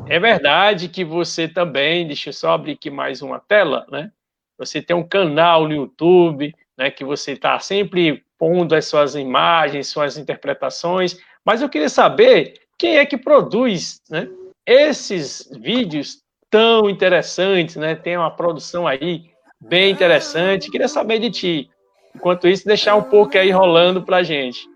[0.06, 4.10] é verdade que você também, deixa eu só abrir aqui mais uma tela, né?
[4.58, 9.88] Você tem um canal no YouTube, né, que você está sempre pondo as suas imagens,
[9.88, 14.28] suas interpretações, mas eu queria saber quem é que produz né,
[14.66, 17.94] esses vídeos tão interessantes, né?
[17.94, 19.30] Tem uma produção aí
[19.60, 20.70] bem interessante.
[20.70, 21.70] Queria saber de ti.
[22.14, 24.68] Enquanto isso, deixar um pouco aí rolando para a gente.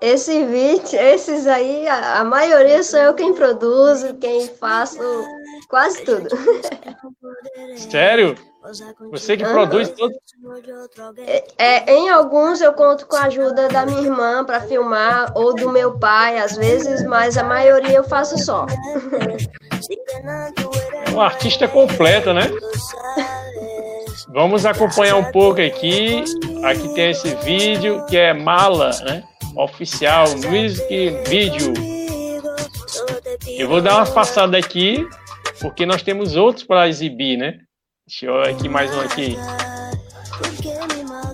[0.00, 4.98] Esse vídeo, esses aí, a, a, maioria sou eu quem produzo, quem faço
[5.68, 6.28] quase tudo.
[7.76, 8.34] Sério?
[9.10, 9.52] Você que uhum.
[9.52, 10.14] produz tudo?
[11.16, 15.54] É, é, em alguns eu conto com a ajuda da minha irmã para filmar, ou
[15.54, 18.66] do meu pai, às vezes, mas a maioria eu faço só.
[21.06, 22.42] É um artista completo, né?
[24.28, 26.22] Vamos acompanhar um pouco aqui.
[26.64, 29.22] Aqui tem esse vídeo que é Mala, né?
[29.56, 31.72] Oficial Music Video.
[33.46, 35.06] Eu vou dar uma passada aqui,
[35.60, 37.58] porque nós temos outros para exibir, né?
[38.06, 39.36] Deixa eu aqui mais um aqui.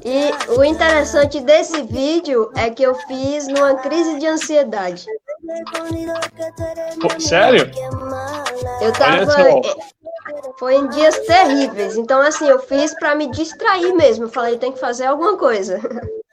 [0.05, 5.05] E o interessante desse vídeo é que eu fiz numa crise de ansiedade.
[7.01, 7.70] Pô, sério?
[8.80, 9.26] Eu tava.
[10.59, 11.97] Foi em dias terríveis.
[11.97, 14.29] Então, assim, eu fiz para me distrair mesmo.
[14.29, 15.81] Falei, tem que fazer alguma coisa.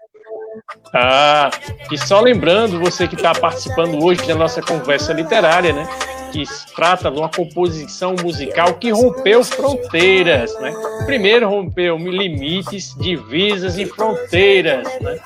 [0.94, 1.50] Ah,
[1.92, 5.88] e só lembrando, você que está participando hoje da nossa conversa literária, né?
[6.32, 6.44] Que
[6.76, 10.72] trata de uma composição musical que rompeu fronteiras, né?
[11.06, 15.20] Primeiro rompeu limites, divisas e fronteiras, né?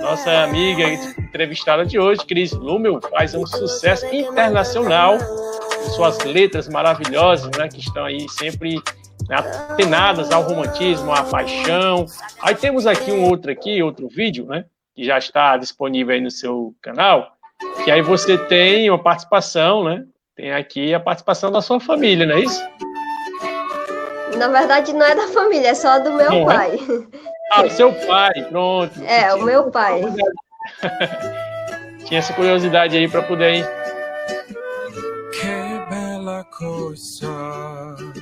[0.00, 0.84] Nossa amiga
[1.18, 5.18] entrevistada de hoje, Cris Lumel, faz um sucesso internacional
[5.94, 7.68] suas letras maravilhosas, né?
[7.68, 8.80] Que estão aí sempre
[9.28, 12.06] atenadas ao romantismo, à paixão.
[12.40, 14.64] Aí temos aqui um outro aqui, outro vídeo, né?
[14.94, 17.32] Que já está disponível aí no seu canal.
[17.84, 20.04] Que aí você tem uma participação, né?
[20.34, 22.62] Tem aqui a participação da sua família, não é isso?
[24.38, 26.54] Na verdade, não é da família, é só do meu não, é?
[26.54, 26.76] pai.
[26.76, 27.18] É?
[27.52, 29.04] Ah, do seu pai, pronto.
[29.04, 30.00] É, o meu pai.
[32.06, 33.68] Tinha essa curiosidade aí para poder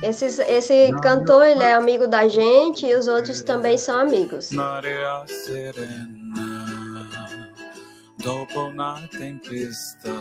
[0.01, 4.49] esse, esse cantor, ele é amigo da gente e os outros também são amigos.
[8.21, 10.11] Dopo una tempesta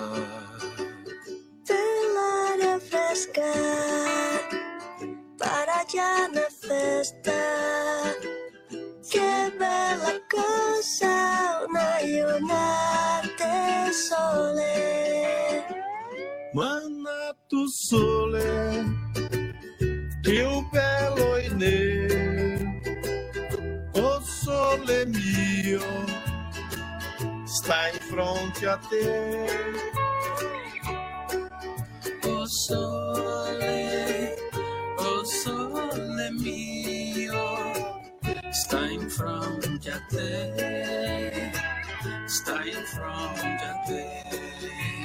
[1.67, 3.43] Dell'aria fresca
[5.39, 7.33] Para già na festa.
[9.03, 15.65] Che bella cosa Una giornata sole.
[16.55, 16.98] Manna
[17.71, 18.85] sole
[20.23, 22.81] più bello in me.
[23.93, 25.81] O sole mio,
[27.45, 29.47] sta in fronte a te.
[32.25, 34.35] O sole,
[34.97, 38.11] o sole mio,
[38.51, 41.51] sta in fronte a te.
[42.27, 44.98] Sta in fronte a te.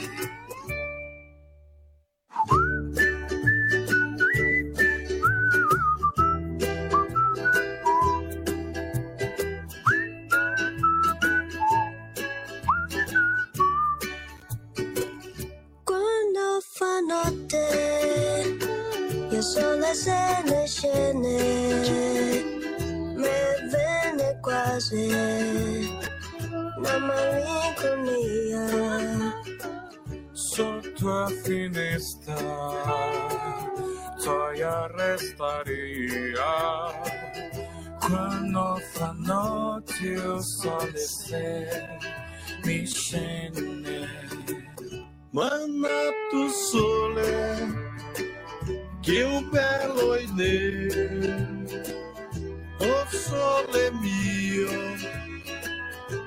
[19.93, 21.37] Scene, scene,
[23.15, 25.11] me venne quasi
[26.77, 28.65] una malinconia.
[30.31, 32.35] Sotto a finestra,
[34.19, 36.45] gioia restaria.
[37.99, 41.99] Quando fa notte il sole se
[42.63, 44.07] mi scende.
[45.31, 47.92] Mannato sole
[49.03, 50.87] que o belo ine,
[52.79, 54.71] o sole mio,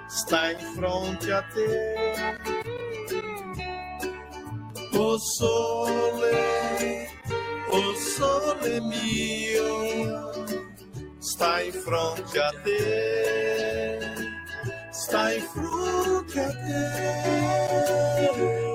[0.08, 1.66] está em fronte a te.
[4.92, 6.36] O sole,
[7.72, 10.30] o sole mio,
[11.18, 12.76] está em fronte a te.
[14.90, 18.65] Está em fronte a te.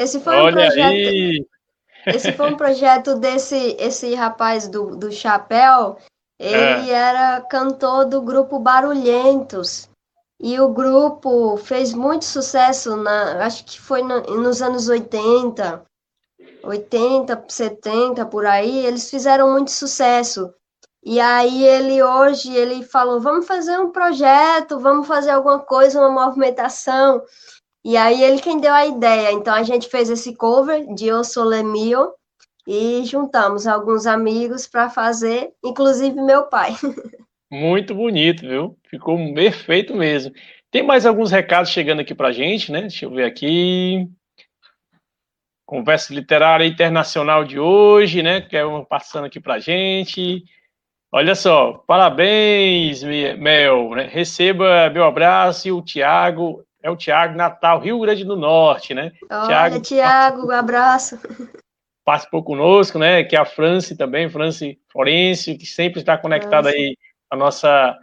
[0.00, 0.86] Esse foi um Olha projeto.
[0.86, 1.46] Aí.
[2.06, 5.98] Esse foi um projeto desse esse rapaz do, do chapéu.
[6.38, 6.94] Ele é.
[6.94, 9.90] era cantor do grupo Barulhentos.
[10.42, 15.84] E o grupo fez muito sucesso, na, acho que foi no, nos anos 80,
[16.62, 20.50] 80, 70, por aí, eles fizeram muito sucesso.
[21.04, 26.24] E aí ele hoje, ele falou, vamos fazer um projeto, vamos fazer alguma coisa, uma
[26.24, 27.22] movimentação.
[27.84, 29.32] E aí ele quem deu a ideia.
[29.32, 31.62] Então a gente fez esse cover de Eu Sole
[32.66, 36.72] e juntamos alguns amigos para fazer, inclusive meu pai.
[37.50, 38.78] Muito bonito, viu?
[38.88, 40.32] Ficou perfeito mesmo.
[40.70, 42.82] Tem mais alguns recados chegando aqui para gente, né?
[42.82, 44.08] Deixa eu ver aqui.
[45.66, 48.40] Conversa Literária Internacional de hoje, né?
[48.40, 50.44] Que é uma passando aqui para gente.
[51.12, 53.90] Olha só, parabéns, Mel.
[53.96, 54.06] Né?
[54.06, 59.12] Receba meu abraço e o Tiago, é o Tiago Natal, Rio Grande do Norte, né?
[59.30, 61.18] Olha, Tiago, um abraço.
[62.04, 63.22] Participou conosco, né?
[63.22, 66.96] Que é a Franci também, Franci Florencio, que sempre está conectada aí
[67.30, 67.96] a nossa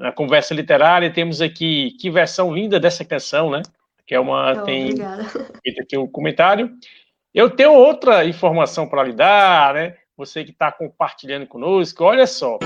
[0.00, 1.12] a conversa literária.
[1.12, 3.62] Temos aqui que versão linda dessa canção, né?
[4.06, 5.24] Que é uma oh, tem obrigada.
[5.62, 6.70] feito aqui um comentário.
[7.34, 9.96] Eu tenho outra informação para lhe dar, né?
[10.16, 12.58] Você que está compartilhando conosco, olha só.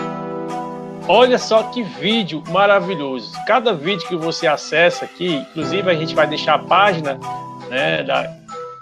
[1.09, 3.33] Olha só que vídeo maravilhoso.
[3.47, 7.19] Cada vídeo que você acessa aqui, inclusive a gente vai deixar a página,
[7.71, 8.03] né?
[8.03, 8.23] Da,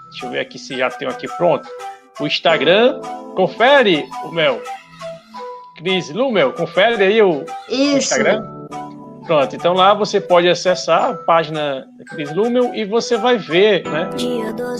[0.09, 1.67] deixa eu ver aqui se já tenho aqui pronto.
[2.19, 2.99] O Instagram.
[3.35, 4.61] Confere, o Mel.
[5.77, 7.97] Cris Lumel, confere aí o, o Isso.
[7.97, 8.56] Instagram.
[9.27, 13.83] Pronto, então lá você pode acessar a página da Cris Lumel e você vai ver,
[13.83, 14.09] né?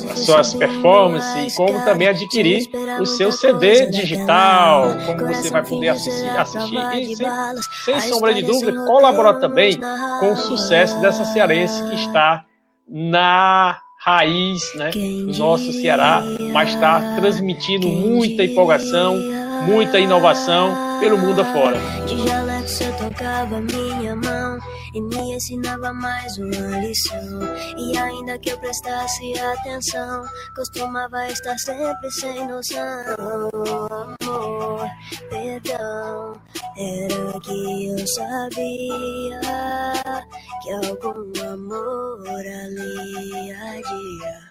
[0.09, 2.65] as suas performances e como também adquirir
[2.99, 7.27] o seu CD digital, como você vai poder assistir, assistir e sem,
[7.83, 9.77] sem sombra de dúvida colaborar também
[10.21, 12.45] com o sucesso dessa cearense que está
[12.87, 16.23] na raiz né, do nosso Ceará,
[16.53, 19.17] mas está transmitindo muita empolgação,
[19.65, 21.77] muita inovação pelo mundo afora.
[22.65, 24.15] Você tocava minha
[24.97, 27.39] e me ensinava mais uma lição.
[27.77, 30.25] E ainda que eu prestasse atenção,
[30.55, 32.81] costumava estar sempre sem noção.
[33.89, 34.89] Amor,
[35.29, 36.33] perdão,
[36.75, 39.39] era que eu sabia
[40.63, 44.47] que algum amor ali adia.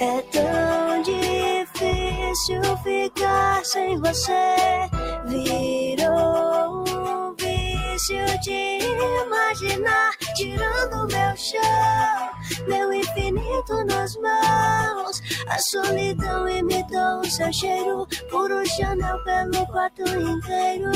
[0.00, 4.90] É tão difícil ficar sem você.
[5.26, 7.34] Virou um
[7.92, 8.78] vício de
[9.22, 15.20] imaginar, tirando meu chão, meu infinito nas mãos.
[15.46, 20.90] A solidão imitou o seu cheiro, puro Chanel pelo quarto inteiro.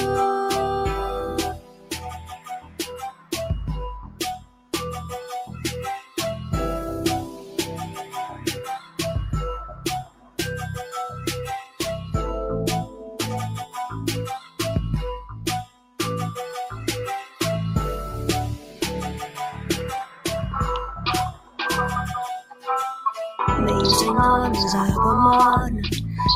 [23.96, 25.82] Meio sem donos, água morna.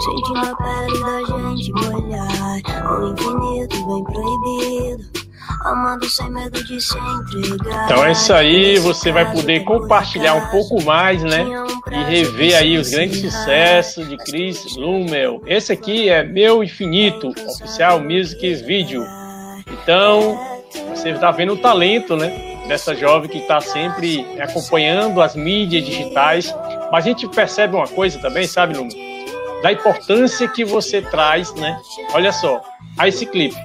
[0.04, 2.30] Sentindo a pele da gente molhar.
[2.90, 5.20] O infinito bem proibido.
[5.64, 7.84] Amando sem medo de se entregar.
[7.84, 11.44] Então é isso aí, você vai poder compartilhar um pouco mais, né?
[11.90, 15.42] E rever aí os grandes sucessos de Chris Lumel.
[15.46, 19.04] Esse aqui é Meu Infinito, oficial Music Video.
[19.66, 20.38] Então,
[20.94, 22.62] você está vendo o talento, né?
[22.66, 26.54] Dessa jovem que está sempre acompanhando as mídias digitais.
[26.90, 28.96] Mas a gente percebe uma coisa também, sabe, Lumel?
[29.62, 31.80] Da importância que você traz, né?
[32.14, 32.60] Olha só,
[32.98, 33.56] a esse clipe.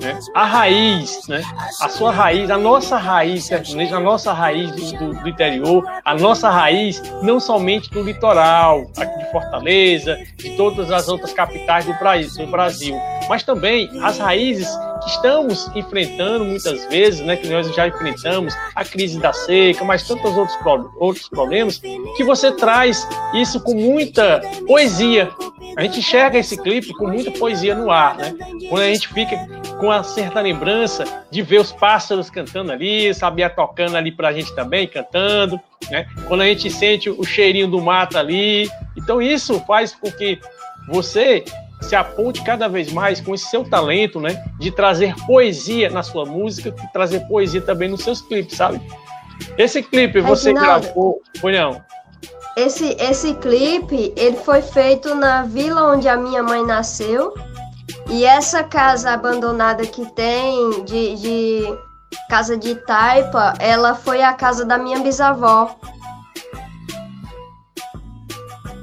[0.00, 0.18] Né?
[0.34, 1.42] A raiz, né?
[1.80, 6.14] A sua raiz, a nossa raiz sertaneja, a nossa raiz do, do, do interior, a
[6.14, 11.92] nossa raiz não somente do litoral, aqui de Fortaleza, de todas as outras capitais do,
[12.38, 12.96] do Brasil,
[13.28, 14.68] mas também as raízes
[15.02, 20.06] que estamos enfrentando muitas vezes, né, que nós já enfrentamos, a crise da seca, mas
[20.06, 20.56] tantos outros,
[20.98, 21.78] outros problemas,
[22.16, 25.28] que você traz isso com muita poesia.
[25.76, 28.34] A gente enxerga esse clipe com muita poesia no ar, né?
[28.68, 29.36] Quando a gente fica
[29.78, 34.54] com uma certa lembrança de ver os pássaros cantando ali, Sabia tocando ali pra gente
[34.54, 35.58] também, cantando,
[35.90, 36.06] né?
[36.28, 38.70] Quando a gente sente o cheirinho do mato ali.
[38.96, 40.38] Então isso faz com que
[40.88, 41.44] você
[41.80, 44.44] se aponte cada vez mais com esse seu talento, né?
[44.58, 48.80] De trazer poesia na sua música e trazer poesia também nos seus clipes, sabe?
[49.58, 50.84] Esse clipe você Reginaldo.
[50.84, 51.82] gravou, foi não?
[52.56, 57.32] Esse, esse clipe, ele foi feito na vila onde a minha mãe nasceu.
[58.10, 61.78] E essa casa abandonada que tem, de, de
[62.28, 65.76] casa de taipa, ela foi a casa da minha bisavó.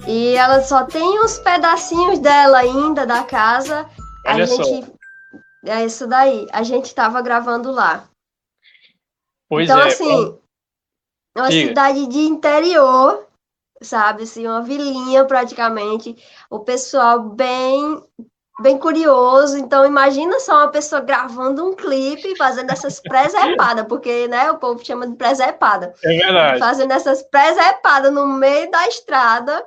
[0.07, 3.87] E ela só tem uns pedacinhos dela ainda da casa.
[4.25, 4.63] Olha a só.
[4.63, 4.91] gente.
[5.65, 6.47] É isso daí.
[6.51, 8.05] A gente tava gravando lá.
[9.47, 9.87] Pois então, é.
[9.87, 10.39] assim,
[11.35, 13.27] é uma cidade de interior,
[13.81, 14.23] sabe?
[14.23, 16.15] Assim, uma vilinha praticamente.
[16.49, 18.01] O pessoal bem,
[18.61, 19.57] bem curioso.
[19.57, 24.83] Então, imagina só uma pessoa gravando um clipe, fazendo essas presepadas, porque, né, o povo
[24.83, 25.93] chama de presepada.
[26.03, 26.59] É verdade.
[26.59, 29.65] Fazendo essas presepadas no meio da estrada.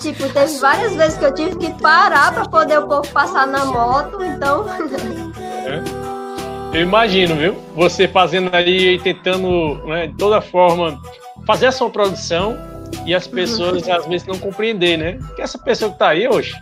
[0.00, 3.64] Tipo, teve várias vezes que eu tive que parar para poder o povo passar na
[3.64, 4.22] moto.
[4.22, 4.64] Então,
[6.72, 7.54] Eu imagino, viu?
[7.76, 11.00] Você fazendo ali e tentando, né, de toda forma,
[11.46, 12.73] fazer a sua produção
[13.06, 15.18] e as pessoas às vezes não compreender, né?
[15.36, 16.54] Que essa pessoa que tá aí hoje.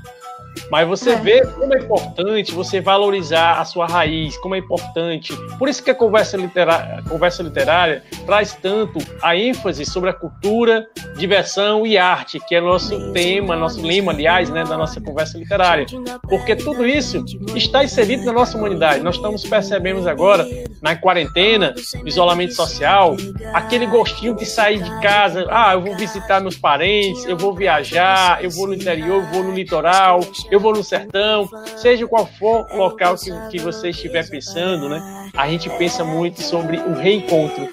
[0.70, 1.16] Mas você É.
[1.16, 5.34] vê como é importante você valorizar a sua raiz, como é importante.
[5.58, 10.12] Por isso que a conversa literária, a conversa literária traz tanto a ênfase sobre a
[10.12, 15.38] cultura, diversão e arte, que é nosso tema, nosso lema, aliás, né, da nossa conversa
[15.38, 15.86] literária.
[16.28, 19.02] Porque tudo isso está inserido na nossa humanidade.
[19.02, 20.46] Nós estamos percebendo agora,
[20.82, 21.74] na quarentena,
[22.04, 23.16] isolamento social,
[23.54, 25.46] aquele gostinho de sair de casa.
[25.48, 29.44] Ah, eu vou visitar meus parentes, eu vou viajar, eu vou no interior, eu vou
[29.44, 30.20] no litoral,
[30.50, 35.30] eu vou no sertão, seja qual for o local que, que você estiver pensando, né?
[35.36, 37.72] A gente pensa muito sobre o reencontro.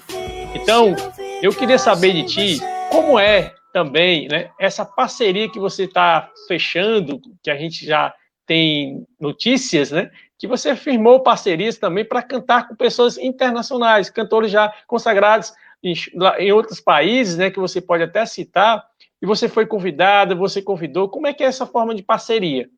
[0.54, 0.94] Então,
[1.42, 7.20] eu queria saber de ti como é também, né, essa parceria que você está fechando,
[7.42, 8.12] que a gente já
[8.46, 14.72] tem notícias, né, que você firmou parcerias também para cantar com pessoas internacionais, cantores já
[14.86, 15.94] consagrados em,
[16.38, 18.84] em outros países, né, que você pode até citar,
[19.20, 21.10] e você foi convidada, você convidou.
[21.10, 22.68] Como é que é essa forma de parceria?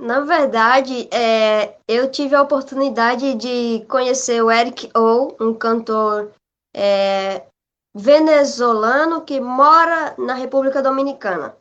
[0.00, 6.30] na verdade, é, eu tive a oportunidade de conhecer o Eric O, um cantor
[6.74, 7.42] é,
[9.26, 11.56] que mora na República Dominicana.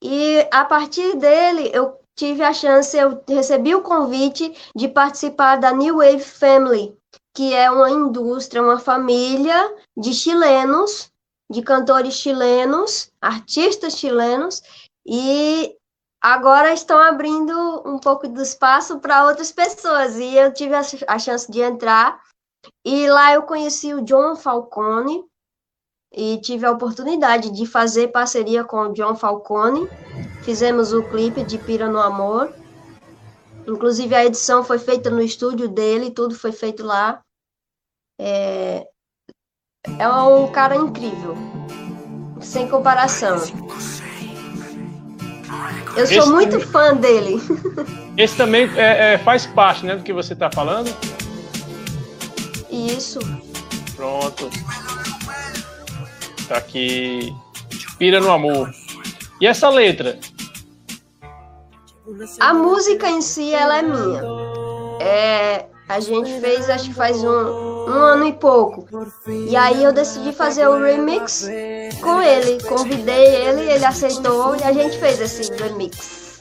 [0.00, 5.72] E a partir dele, eu tive a chance, eu recebi o convite de participar da
[5.72, 6.96] New Wave Family,
[7.34, 11.10] que é uma indústria, uma família de chilenos,
[11.50, 14.62] de cantores chilenos, artistas chilenos,
[15.06, 15.76] e
[16.20, 20.16] agora estão abrindo um pouco do espaço para outras pessoas.
[20.16, 22.20] E eu tive a, a chance de entrar,
[22.84, 25.24] e lá eu conheci o John Falcone,
[26.14, 29.88] e tive a oportunidade de fazer parceria com o John Falcone.
[30.42, 32.52] Fizemos o clipe de Pira no Amor.
[33.66, 37.20] Inclusive a edição foi feita no estúdio dele, tudo foi feito lá.
[38.20, 38.86] É,
[39.98, 41.36] é um cara incrível,
[42.40, 43.36] sem comparação.
[45.96, 47.36] Eu sou Esse muito também- fã dele.
[48.16, 50.94] Esse também é, é, faz parte né, do que você está falando?
[52.70, 53.18] Isso.
[53.96, 54.50] Pronto.
[56.52, 57.34] Tá aqui.
[57.98, 58.70] Pira no amor.
[59.40, 60.18] E essa letra?
[62.40, 64.22] A música em si, ela é minha.
[65.00, 68.86] É, a gente fez, acho que faz um, um ano e pouco.
[69.48, 71.48] E aí eu decidi fazer o remix
[72.02, 72.62] com ele.
[72.64, 76.38] Convidei ele, ele aceitou e a gente fez esse remix.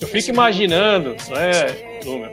[0.00, 2.30] Eu fico imaginando, né, Luma,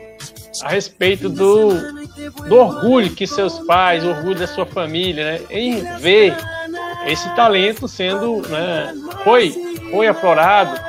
[0.62, 2.05] a respeito do,
[2.48, 6.36] do orgulho que seus pais, orgulho da sua família, né, em ver
[7.06, 9.54] esse talento sendo, né, foi,
[9.90, 10.80] foi aflorado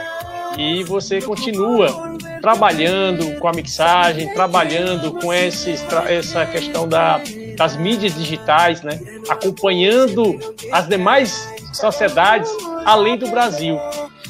[0.57, 7.21] e você continua trabalhando com a mixagem, trabalhando com essa questão da,
[7.55, 8.99] das mídias digitais, né,
[9.29, 10.39] acompanhando
[10.71, 12.49] as demais sociedades
[12.85, 13.75] além do Brasil.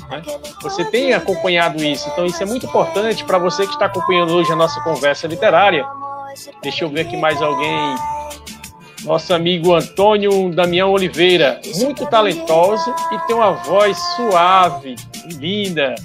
[0.09, 0.21] né?
[0.61, 4.51] Você tem acompanhado isso, então isso é muito importante para você que está acompanhando hoje
[4.51, 5.85] a nossa conversa literária.
[6.61, 7.95] Deixa eu ver aqui mais alguém.
[9.03, 15.95] Nosso amigo Antônio Damião Oliveira, muito talentoso e tem uma voz suave, linda.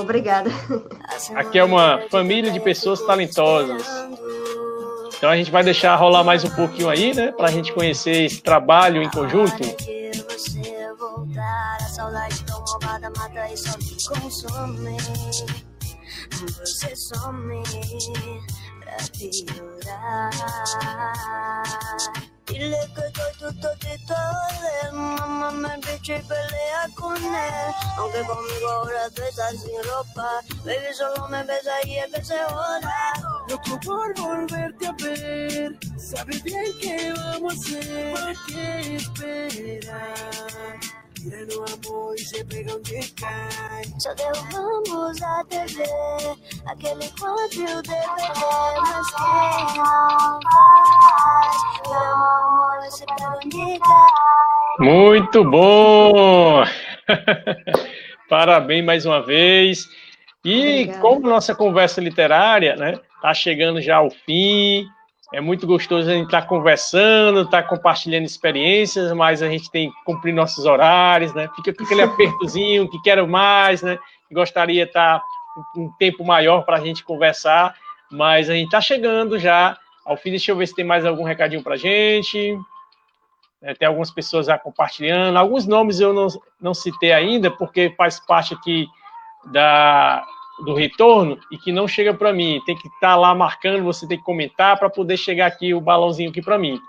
[0.00, 0.50] Obrigada.
[1.34, 3.86] Aqui é uma família de pessoas talentosas.
[5.16, 8.24] Então a gente vai deixar rolar mais um pouquinho aí, né, para a gente conhecer
[8.24, 9.62] esse trabalho em conjunto.
[9.76, 14.96] Quero você voltar, a saudade tão malvada mata e só me consome.
[16.60, 17.62] Você some
[18.86, 20.30] pra piorar.
[22.46, 24.14] Dile que estoy tu todito
[24.62, 27.74] de mamá me bicho y pelea con él.
[27.98, 33.12] Aunque conmigo ahora tú estás sin ropa, baby solo me besa y él se joda.
[33.48, 40.16] Loco por volverte a ver, sabe bien qué vamos a hacer, ¿por qué esperar?
[41.24, 43.84] Mira no amor y se pega onde cai.
[43.98, 45.82] Só derrubamos a TV,
[46.66, 48.42] aquele e o DVD,
[48.82, 54.76] mas quem não vai, meu amor, vai ser pra onde cai.
[54.78, 56.64] Muito bom!
[58.28, 59.88] Parabéns mais uma vez.
[60.44, 61.00] E Obrigada.
[61.00, 64.86] como nossa conversa literária, né, tá chegando já ao fim,
[65.32, 70.04] é muito gostoso a gente estar conversando, estar compartilhando experiências, mas a gente tem que
[70.04, 71.48] cumprir nossos horários, né?
[71.56, 73.98] Fica com aquele apertozinho que quero mais, né?
[74.30, 75.22] Gostaria de estar
[75.76, 77.74] um tempo maior para a gente conversar,
[78.10, 80.30] mas a gente está chegando já ao fim.
[80.30, 82.56] Deixa eu ver se tem mais algum recadinho para a gente.
[83.62, 85.36] É, tem algumas pessoas já compartilhando.
[85.36, 86.28] Alguns nomes eu não,
[86.60, 88.86] não citei ainda, porque faz parte aqui
[89.46, 90.24] da,
[90.64, 92.60] do retorno e que não chega para mim.
[92.64, 96.30] Tem que estar lá marcando, você tem que comentar para poder chegar aqui o balãozinho
[96.30, 96.80] aqui para mim.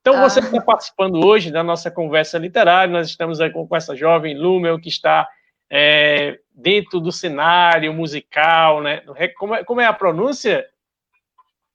[0.00, 0.42] Então, você Ah.
[0.42, 2.92] está participando hoje da nossa conversa literária.
[2.92, 5.28] Nós estamos aí com, com essa jovem Lumel que está
[5.70, 9.02] é, dentro do cenário musical, né?
[9.38, 10.66] Como é, como é a pronúncia?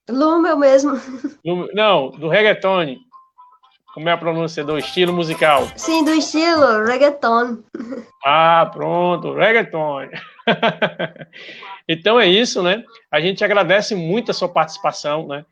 [0.10, 0.94] Lumel mesmo.
[1.74, 2.96] Não, do reggaeton.
[3.98, 5.68] Como é a pronúncia do estilo musical?
[5.76, 7.64] Sim, do estilo reggaeton.
[8.24, 10.10] Ah, pronto, reggaeton.
[11.90, 12.84] então é isso, né?
[13.12, 15.44] A gente agradece muito a sua participação, né?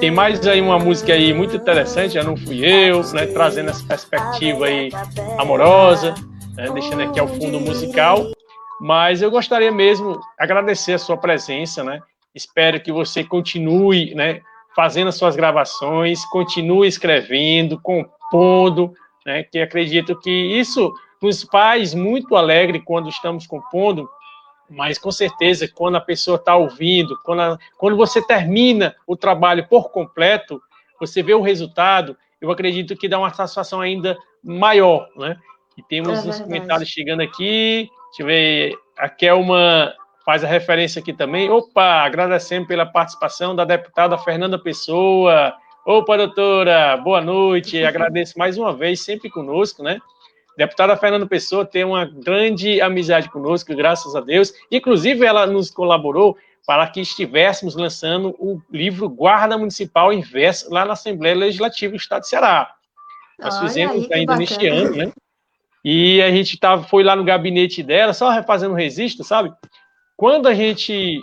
[0.00, 3.24] Tem mais aí uma música aí muito interessante, já não fui eu, né?
[3.26, 4.90] Trazendo essa perspectiva aí
[5.38, 6.12] amorosa,
[6.56, 6.68] né?
[6.72, 8.26] deixando aqui ao fundo musical.
[8.80, 12.00] Mas eu gostaria mesmo agradecer a sua presença, né?
[12.34, 14.40] Espero que você continue, né?
[14.76, 18.92] Fazendo as suas gravações, continue escrevendo, compondo,
[19.24, 19.42] né?
[19.42, 24.08] Que acredito que isso nos faz muito alegre quando estamos compondo,
[24.68, 29.66] mas com certeza quando a pessoa está ouvindo, quando, a- quando você termina o trabalho
[29.66, 30.60] por completo,
[31.00, 35.36] você vê o resultado, eu acredito que dá uma satisfação ainda maior, né?
[35.78, 39.92] E temos É uns comentários chegando aqui, deixa eu ver, a Kelma
[40.26, 45.54] faz a referência aqui também, opa, agradecendo pela participação da deputada Fernanda Pessoa,
[45.86, 50.00] opa, doutora, boa noite, agradeço mais uma vez, sempre conosco, né?
[50.58, 54.52] Deputada Fernanda Pessoa tem uma grande amizade conosco, graças a Deus.
[54.72, 60.94] Inclusive, ela nos colaborou para que estivéssemos lançando o livro Guarda Municipal Inverso lá na
[60.94, 62.74] Assembleia Legislativa do Estado de Ceará.
[63.38, 65.12] Nós Olha fizemos aí, ainda neste ano, né?
[65.84, 69.52] E a gente tava, foi lá no gabinete dela, só refazendo o registro, sabe?
[70.16, 71.20] Quando a gente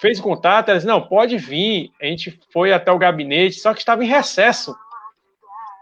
[0.00, 1.90] fez o contato, ela disse, não, pode vir.
[2.00, 4.76] A gente foi até o gabinete, só que estava em recesso.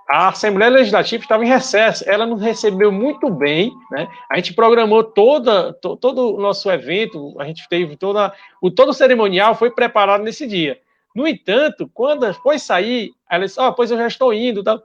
[0.09, 4.07] A Assembleia Legislativa estava em recesso, ela nos recebeu muito bem, né?
[4.31, 8.91] A gente programou toda, to- todo o nosso evento, a gente teve toda, o todo
[8.91, 10.79] o cerimonial foi preparado nesse dia.
[11.17, 14.83] No entanto, quando foi sair, ela disse, ó, pois eu já estou indo, tal.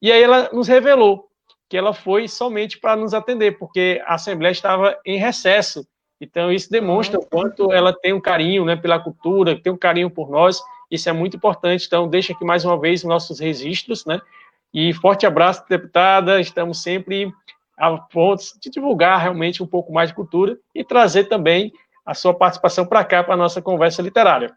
[0.00, 1.28] E aí ela nos revelou
[1.68, 5.86] que ela foi somente para nos atender, porque a Assembleia estava em recesso.
[6.20, 10.08] Então, isso demonstra o quanto ela tem um carinho né, pela cultura, tem um carinho
[10.08, 10.60] por nós,
[10.90, 11.86] isso é muito importante.
[11.86, 14.20] Então, deixa aqui mais uma vez os nossos registros, né?
[14.72, 16.40] E forte abraço, deputada.
[16.40, 17.32] Estamos sempre
[17.76, 21.72] a ponto de divulgar realmente um pouco mais de cultura e trazer também
[22.04, 24.52] a sua participação para cá, para a nossa conversa literária.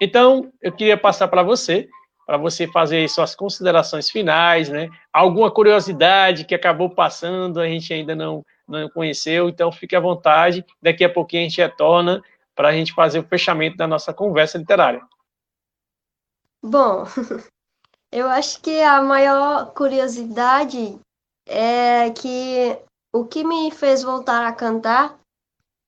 [0.00, 1.88] Então, eu queria passar para você,
[2.26, 4.90] para você fazer suas considerações finais, né?
[5.12, 10.64] Alguma curiosidade que acabou passando, a gente ainda não, não conheceu, então fique à vontade.
[10.82, 12.22] Daqui a pouquinho a gente retorna
[12.54, 15.02] para a gente fazer o fechamento da nossa conversa literária.
[16.62, 17.04] Bom,
[18.10, 20.98] eu acho que a maior curiosidade
[21.46, 22.78] é que
[23.14, 25.18] o que me fez voltar a cantar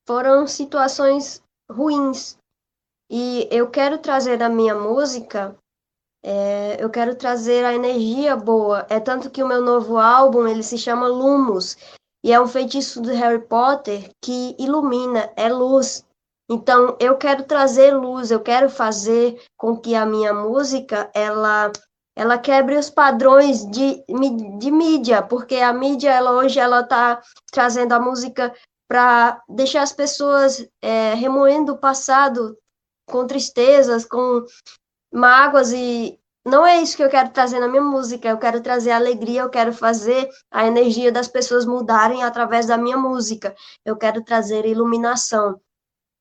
[0.07, 2.37] foram situações ruins.
[3.11, 5.55] E eu quero trazer na minha música,
[6.23, 8.85] é, eu quero trazer a energia boa.
[8.89, 11.77] É tanto que o meu novo álbum, ele se chama Lumos,
[12.23, 16.05] e é um feitiço do Harry Potter que ilumina, é luz.
[16.49, 21.71] Então, eu quero trazer luz, eu quero fazer com que a minha música ela
[22.15, 24.03] ela quebre os padrões de,
[24.57, 28.53] de mídia, porque a mídia ela hoje ela está trazendo a música
[28.89, 32.57] para deixar as pessoas é, remoendo o passado
[33.07, 34.43] com tristezas, com
[35.13, 36.19] mágoas e
[36.49, 38.27] não é isso que eu quero trazer na minha música.
[38.27, 42.97] Eu quero trazer alegria, eu quero fazer a energia das pessoas mudarem através da minha
[42.97, 43.55] música.
[43.85, 45.59] Eu quero trazer iluminação.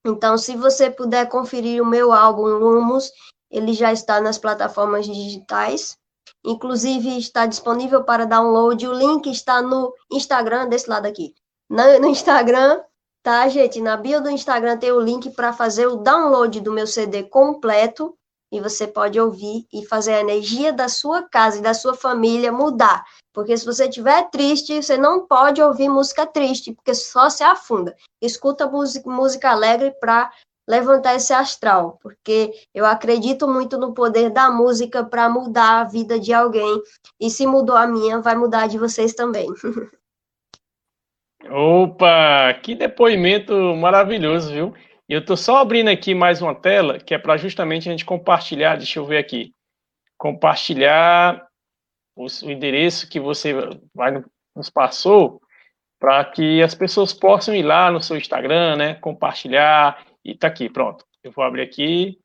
[0.05, 3.11] Então, se você puder conferir o meu álbum Lumos,
[3.51, 5.97] ele já está nas plataformas digitais.
[6.45, 8.87] Inclusive, está disponível para download.
[8.87, 11.35] O link está no Instagram, desse lado aqui.
[11.68, 12.81] No, Instagram,
[13.22, 13.81] tá, gente?
[13.81, 18.18] Na bio do Instagram tem o link para fazer o download do meu CD completo.
[18.51, 22.51] E você pode ouvir e fazer a energia da sua casa e da sua família
[22.51, 23.05] mudar.
[23.32, 27.94] Porque se você estiver triste, você não pode ouvir música triste, porque só se afunda.
[28.20, 28.68] Escuta
[29.07, 30.30] música, alegre para
[30.68, 36.20] levantar esse astral, porque eu acredito muito no poder da música para mudar a vida
[36.20, 36.82] de alguém.
[37.18, 39.46] E se mudou a minha, vai mudar a de vocês também.
[41.51, 44.74] Opa, que depoimento maravilhoso, viu?
[45.09, 48.76] Eu estou só abrindo aqui mais uma tela, que é para justamente a gente compartilhar,
[48.76, 49.54] deixa eu ver aqui,
[50.18, 51.48] compartilhar
[52.14, 53.54] o, o endereço que você
[53.94, 54.22] vai,
[54.54, 55.40] nos passou,
[55.98, 60.68] para que as pessoas possam ir lá no seu Instagram, né, compartilhar, e tá aqui,
[60.68, 61.06] pronto.
[61.24, 62.18] Eu vou abrir aqui.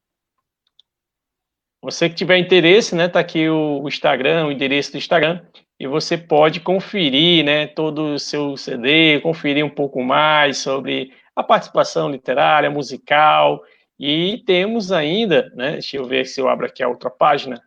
[1.81, 5.41] Você que tiver interesse, né, tá aqui o, o Instagram, o endereço do Instagram,
[5.79, 11.43] e você pode conferir, né, todo o seu CD, conferir um pouco mais sobre a
[11.43, 13.63] participação literária, musical,
[13.99, 17.61] e temos ainda, né, deixa eu ver se eu abro aqui a outra página.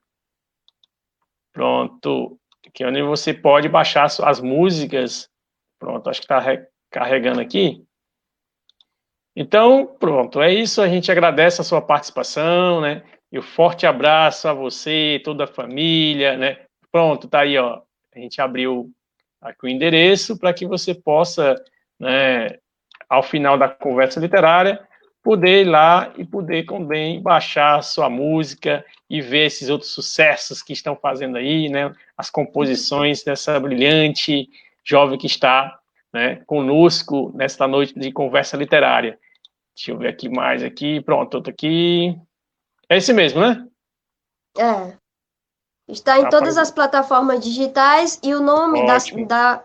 [1.53, 5.31] Pronto, aqui é onde você pode baixar as músicas.
[5.79, 7.83] Pronto, acho que está carregando aqui.
[9.35, 10.81] Então, pronto, é isso.
[10.83, 13.03] A gente agradece a sua participação, né?
[13.31, 16.67] E um forte abraço a você, toda a família, né?
[16.93, 17.83] Pronto, tá aí, ó.
[18.15, 18.91] A gente abriu
[19.41, 21.55] aqui o endereço para que você possa,
[21.99, 22.59] né,
[23.09, 24.81] ao final da conversa literária,
[25.23, 30.73] poder ir lá e poder também baixar sua música e ver esses outros sucessos que
[30.73, 31.93] estão fazendo aí, né?
[32.17, 34.49] As composições dessa brilhante
[34.85, 35.79] jovem que está
[36.13, 39.19] né, conosco nesta noite de conversa literária.
[39.75, 41.01] Deixa eu ver aqui mais aqui.
[41.01, 42.17] Pronto, outro aqui.
[42.89, 43.67] É esse mesmo, né?
[44.57, 44.97] É.
[45.89, 49.65] Está em tá todas as plataformas digitais e o nome da, da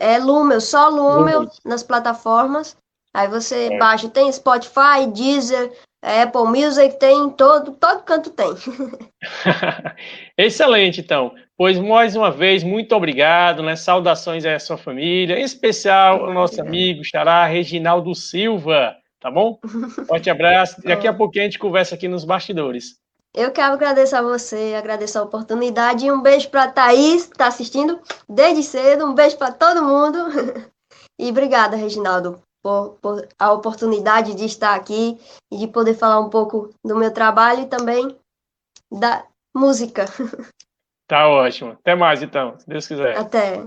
[0.00, 1.50] é Lumel, só Lumel, Lumel.
[1.64, 2.76] nas plataformas.
[3.14, 3.78] Aí você é.
[3.78, 5.72] baixa, tem Spotify, Deezer,
[6.02, 8.48] Apple Music, tem todo, todo canto tem.
[10.36, 11.34] Excelente, então.
[11.56, 13.74] Pois mais uma vez, muito obrigado, né?
[13.74, 19.58] Saudações à sua família, em especial ao nosso amigo Xará Reginaldo Silva, tá bom?
[20.06, 20.82] Forte abraço.
[20.82, 22.98] Daqui a pouquinho a gente conversa aqui nos bastidores.
[23.36, 28.00] Eu quero agradecer a você, agradecer a oportunidade um beijo para Thaís, que está assistindo
[28.26, 29.04] desde cedo.
[29.04, 30.18] Um beijo para todo mundo.
[31.18, 35.18] E obrigada, Reginaldo, por, por, a oportunidade de estar aqui
[35.50, 38.14] e de poder falar um pouco do meu trabalho e também
[38.92, 39.24] da
[39.54, 40.04] música.
[41.08, 41.70] Tá ótimo.
[41.70, 43.16] Até mais, então, se Deus quiser.
[43.16, 43.64] Até.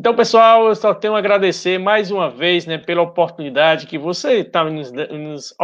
[0.00, 4.40] Então, pessoal, eu só tenho a agradecer mais uma vez né, pela oportunidade que você
[4.40, 5.54] está nos, nos,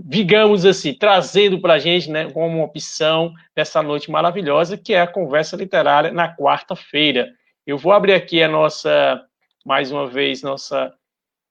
[0.00, 5.06] digamos assim, trazendo para a gente né, como opção dessa noite maravilhosa, que é a
[5.06, 7.32] conversa literária na quarta-feira.
[7.66, 9.20] Eu vou abrir aqui a nossa,
[9.66, 10.94] mais uma vez, nossa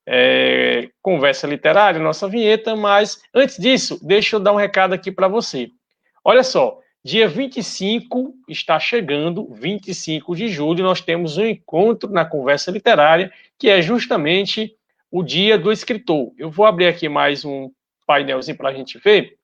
[0.08, 5.28] é, conversa literária, nossa vinheta, mas antes disso, deixa eu dar um recado aqui para
[5.28, 5.70] você.
[6.24, 12.72] Olha só, dia 25 está chegando, 25 de julho, nós temos um encontro na conversa
[12.72, 13.30] literária,
[13.60, 14.74] que é justamente
[15.12, 16.32] o dia do escritor.
[16.38, 17.70] Eu vou abrir aqui mais um
[18.08, 19.38] painelzinho para a gente ver.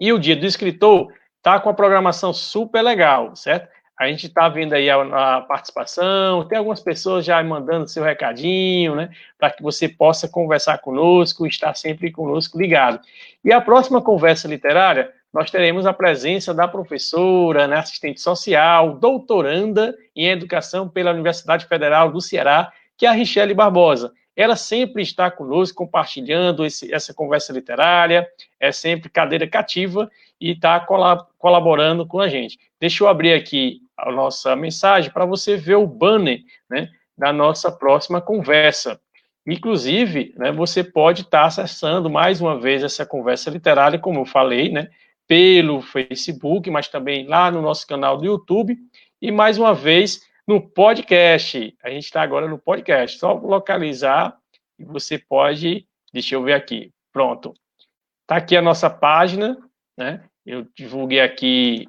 [0.00, 1.12] E o dia do escritor
[1.42, 3.68] tá com a programação super legal, certo?
[3.98, 4.96] A gente está vendo aí a,
[5.36, 9.10] a, participação, tem algumas pessoas já mandando seu recadinho, né?
[9.38, 12.98] Para que você possa conversar conosco, estar sempre conosco ligado.
[13.44, 19.94] E a próxima conversa literária, nós teremos a presença da professora, né, assistente social, doutoranda
[20.14, 24.12] em educação pela Universidade Federal do Ceará, que é a Richelle Barbosa.
[24.36, 28.28] Ela sempre está conosco, compartilhando esse, essa conversa literária,
[28.58, 30.10] é sempre cadeira cativa
[30.40, 30.80] e está
[31.38, 32.58] colaborando com a gente.
[32.80, 37.70] Deixa eu abrir aqui a nossa mensagem para você ver o banner né, da nossa
[37.70, 39.00] próxima conversa.
[39.46, 44.24] Inclusive, né, você pode estar tá acessando mais uma vez essa conversa literária, como eu
[44.24, 44.88] falei, né,
[45.28, 48.76] pelo Facebook, mas também lá no nosso canal do YouTube.
[49.22, 51.76] E mais uma vez, no podcast.
[51.82, 53.18] A gente está agora no podcast.
[53.18, 54.36] Só localizar
[54.78, 55.86] e você pode.
[56.12, 56.92] Deixa eu ver aqui.
[57.12, 57.54] Pronto.
[58.22, 59.56] Está aqui a nossa página,
[59.96, 60.24] né?
[60.44, 61.88] Eu divulguei aqui.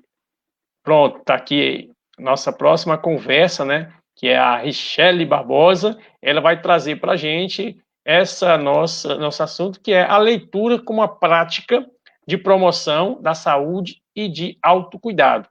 [0.84, 3.94] Pronto, está aqui nossa próxima conversa, né?
[4.16, 5.98] Que é a Richelle Barbosa.
[6.22, 11.00] Ela vai trazer para a gente essa nossa nosso assunto, que é a leitura como
[11.02, 11.86] uma prática
[12.28, 15.50] de promoção da saúde e de autocuidado.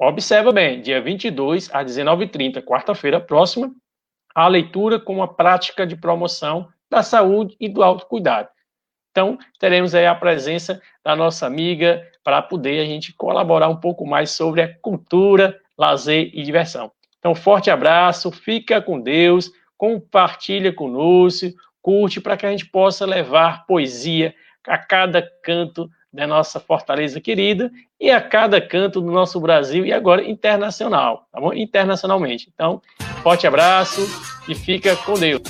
[0.00, 3.74] Observa bem, dia 22 às 19h30, quarta-feira próxima,
[4.32, 8.48] a leitura com a prática de promoção da saúde e do autocuidado.
[9.10, 14.06] Então, teremos aí a presença da nossa amiga para poder a gente colaborar um pouco
[14.06, 16.92] mais sobre a cultura, lazer e diversão.
[17.18, 21.48] Então, forte abraço, fica com Deus, compartilha conosco,
[21.82, 24.32] curte para que a gente possa levar poesia
[24.64, 29.92] a cada canto da nossa Fortaleza querida e a cada canto do nosso Brasil e
[29.92, 31.52] agora internacional, tá bom?
[31.52, 32.50] Internacionalmente.
[32.52, 32.80] Então,
[33.22, 34.00] forte abraço
[34.48, 35.42] e fica com Deus.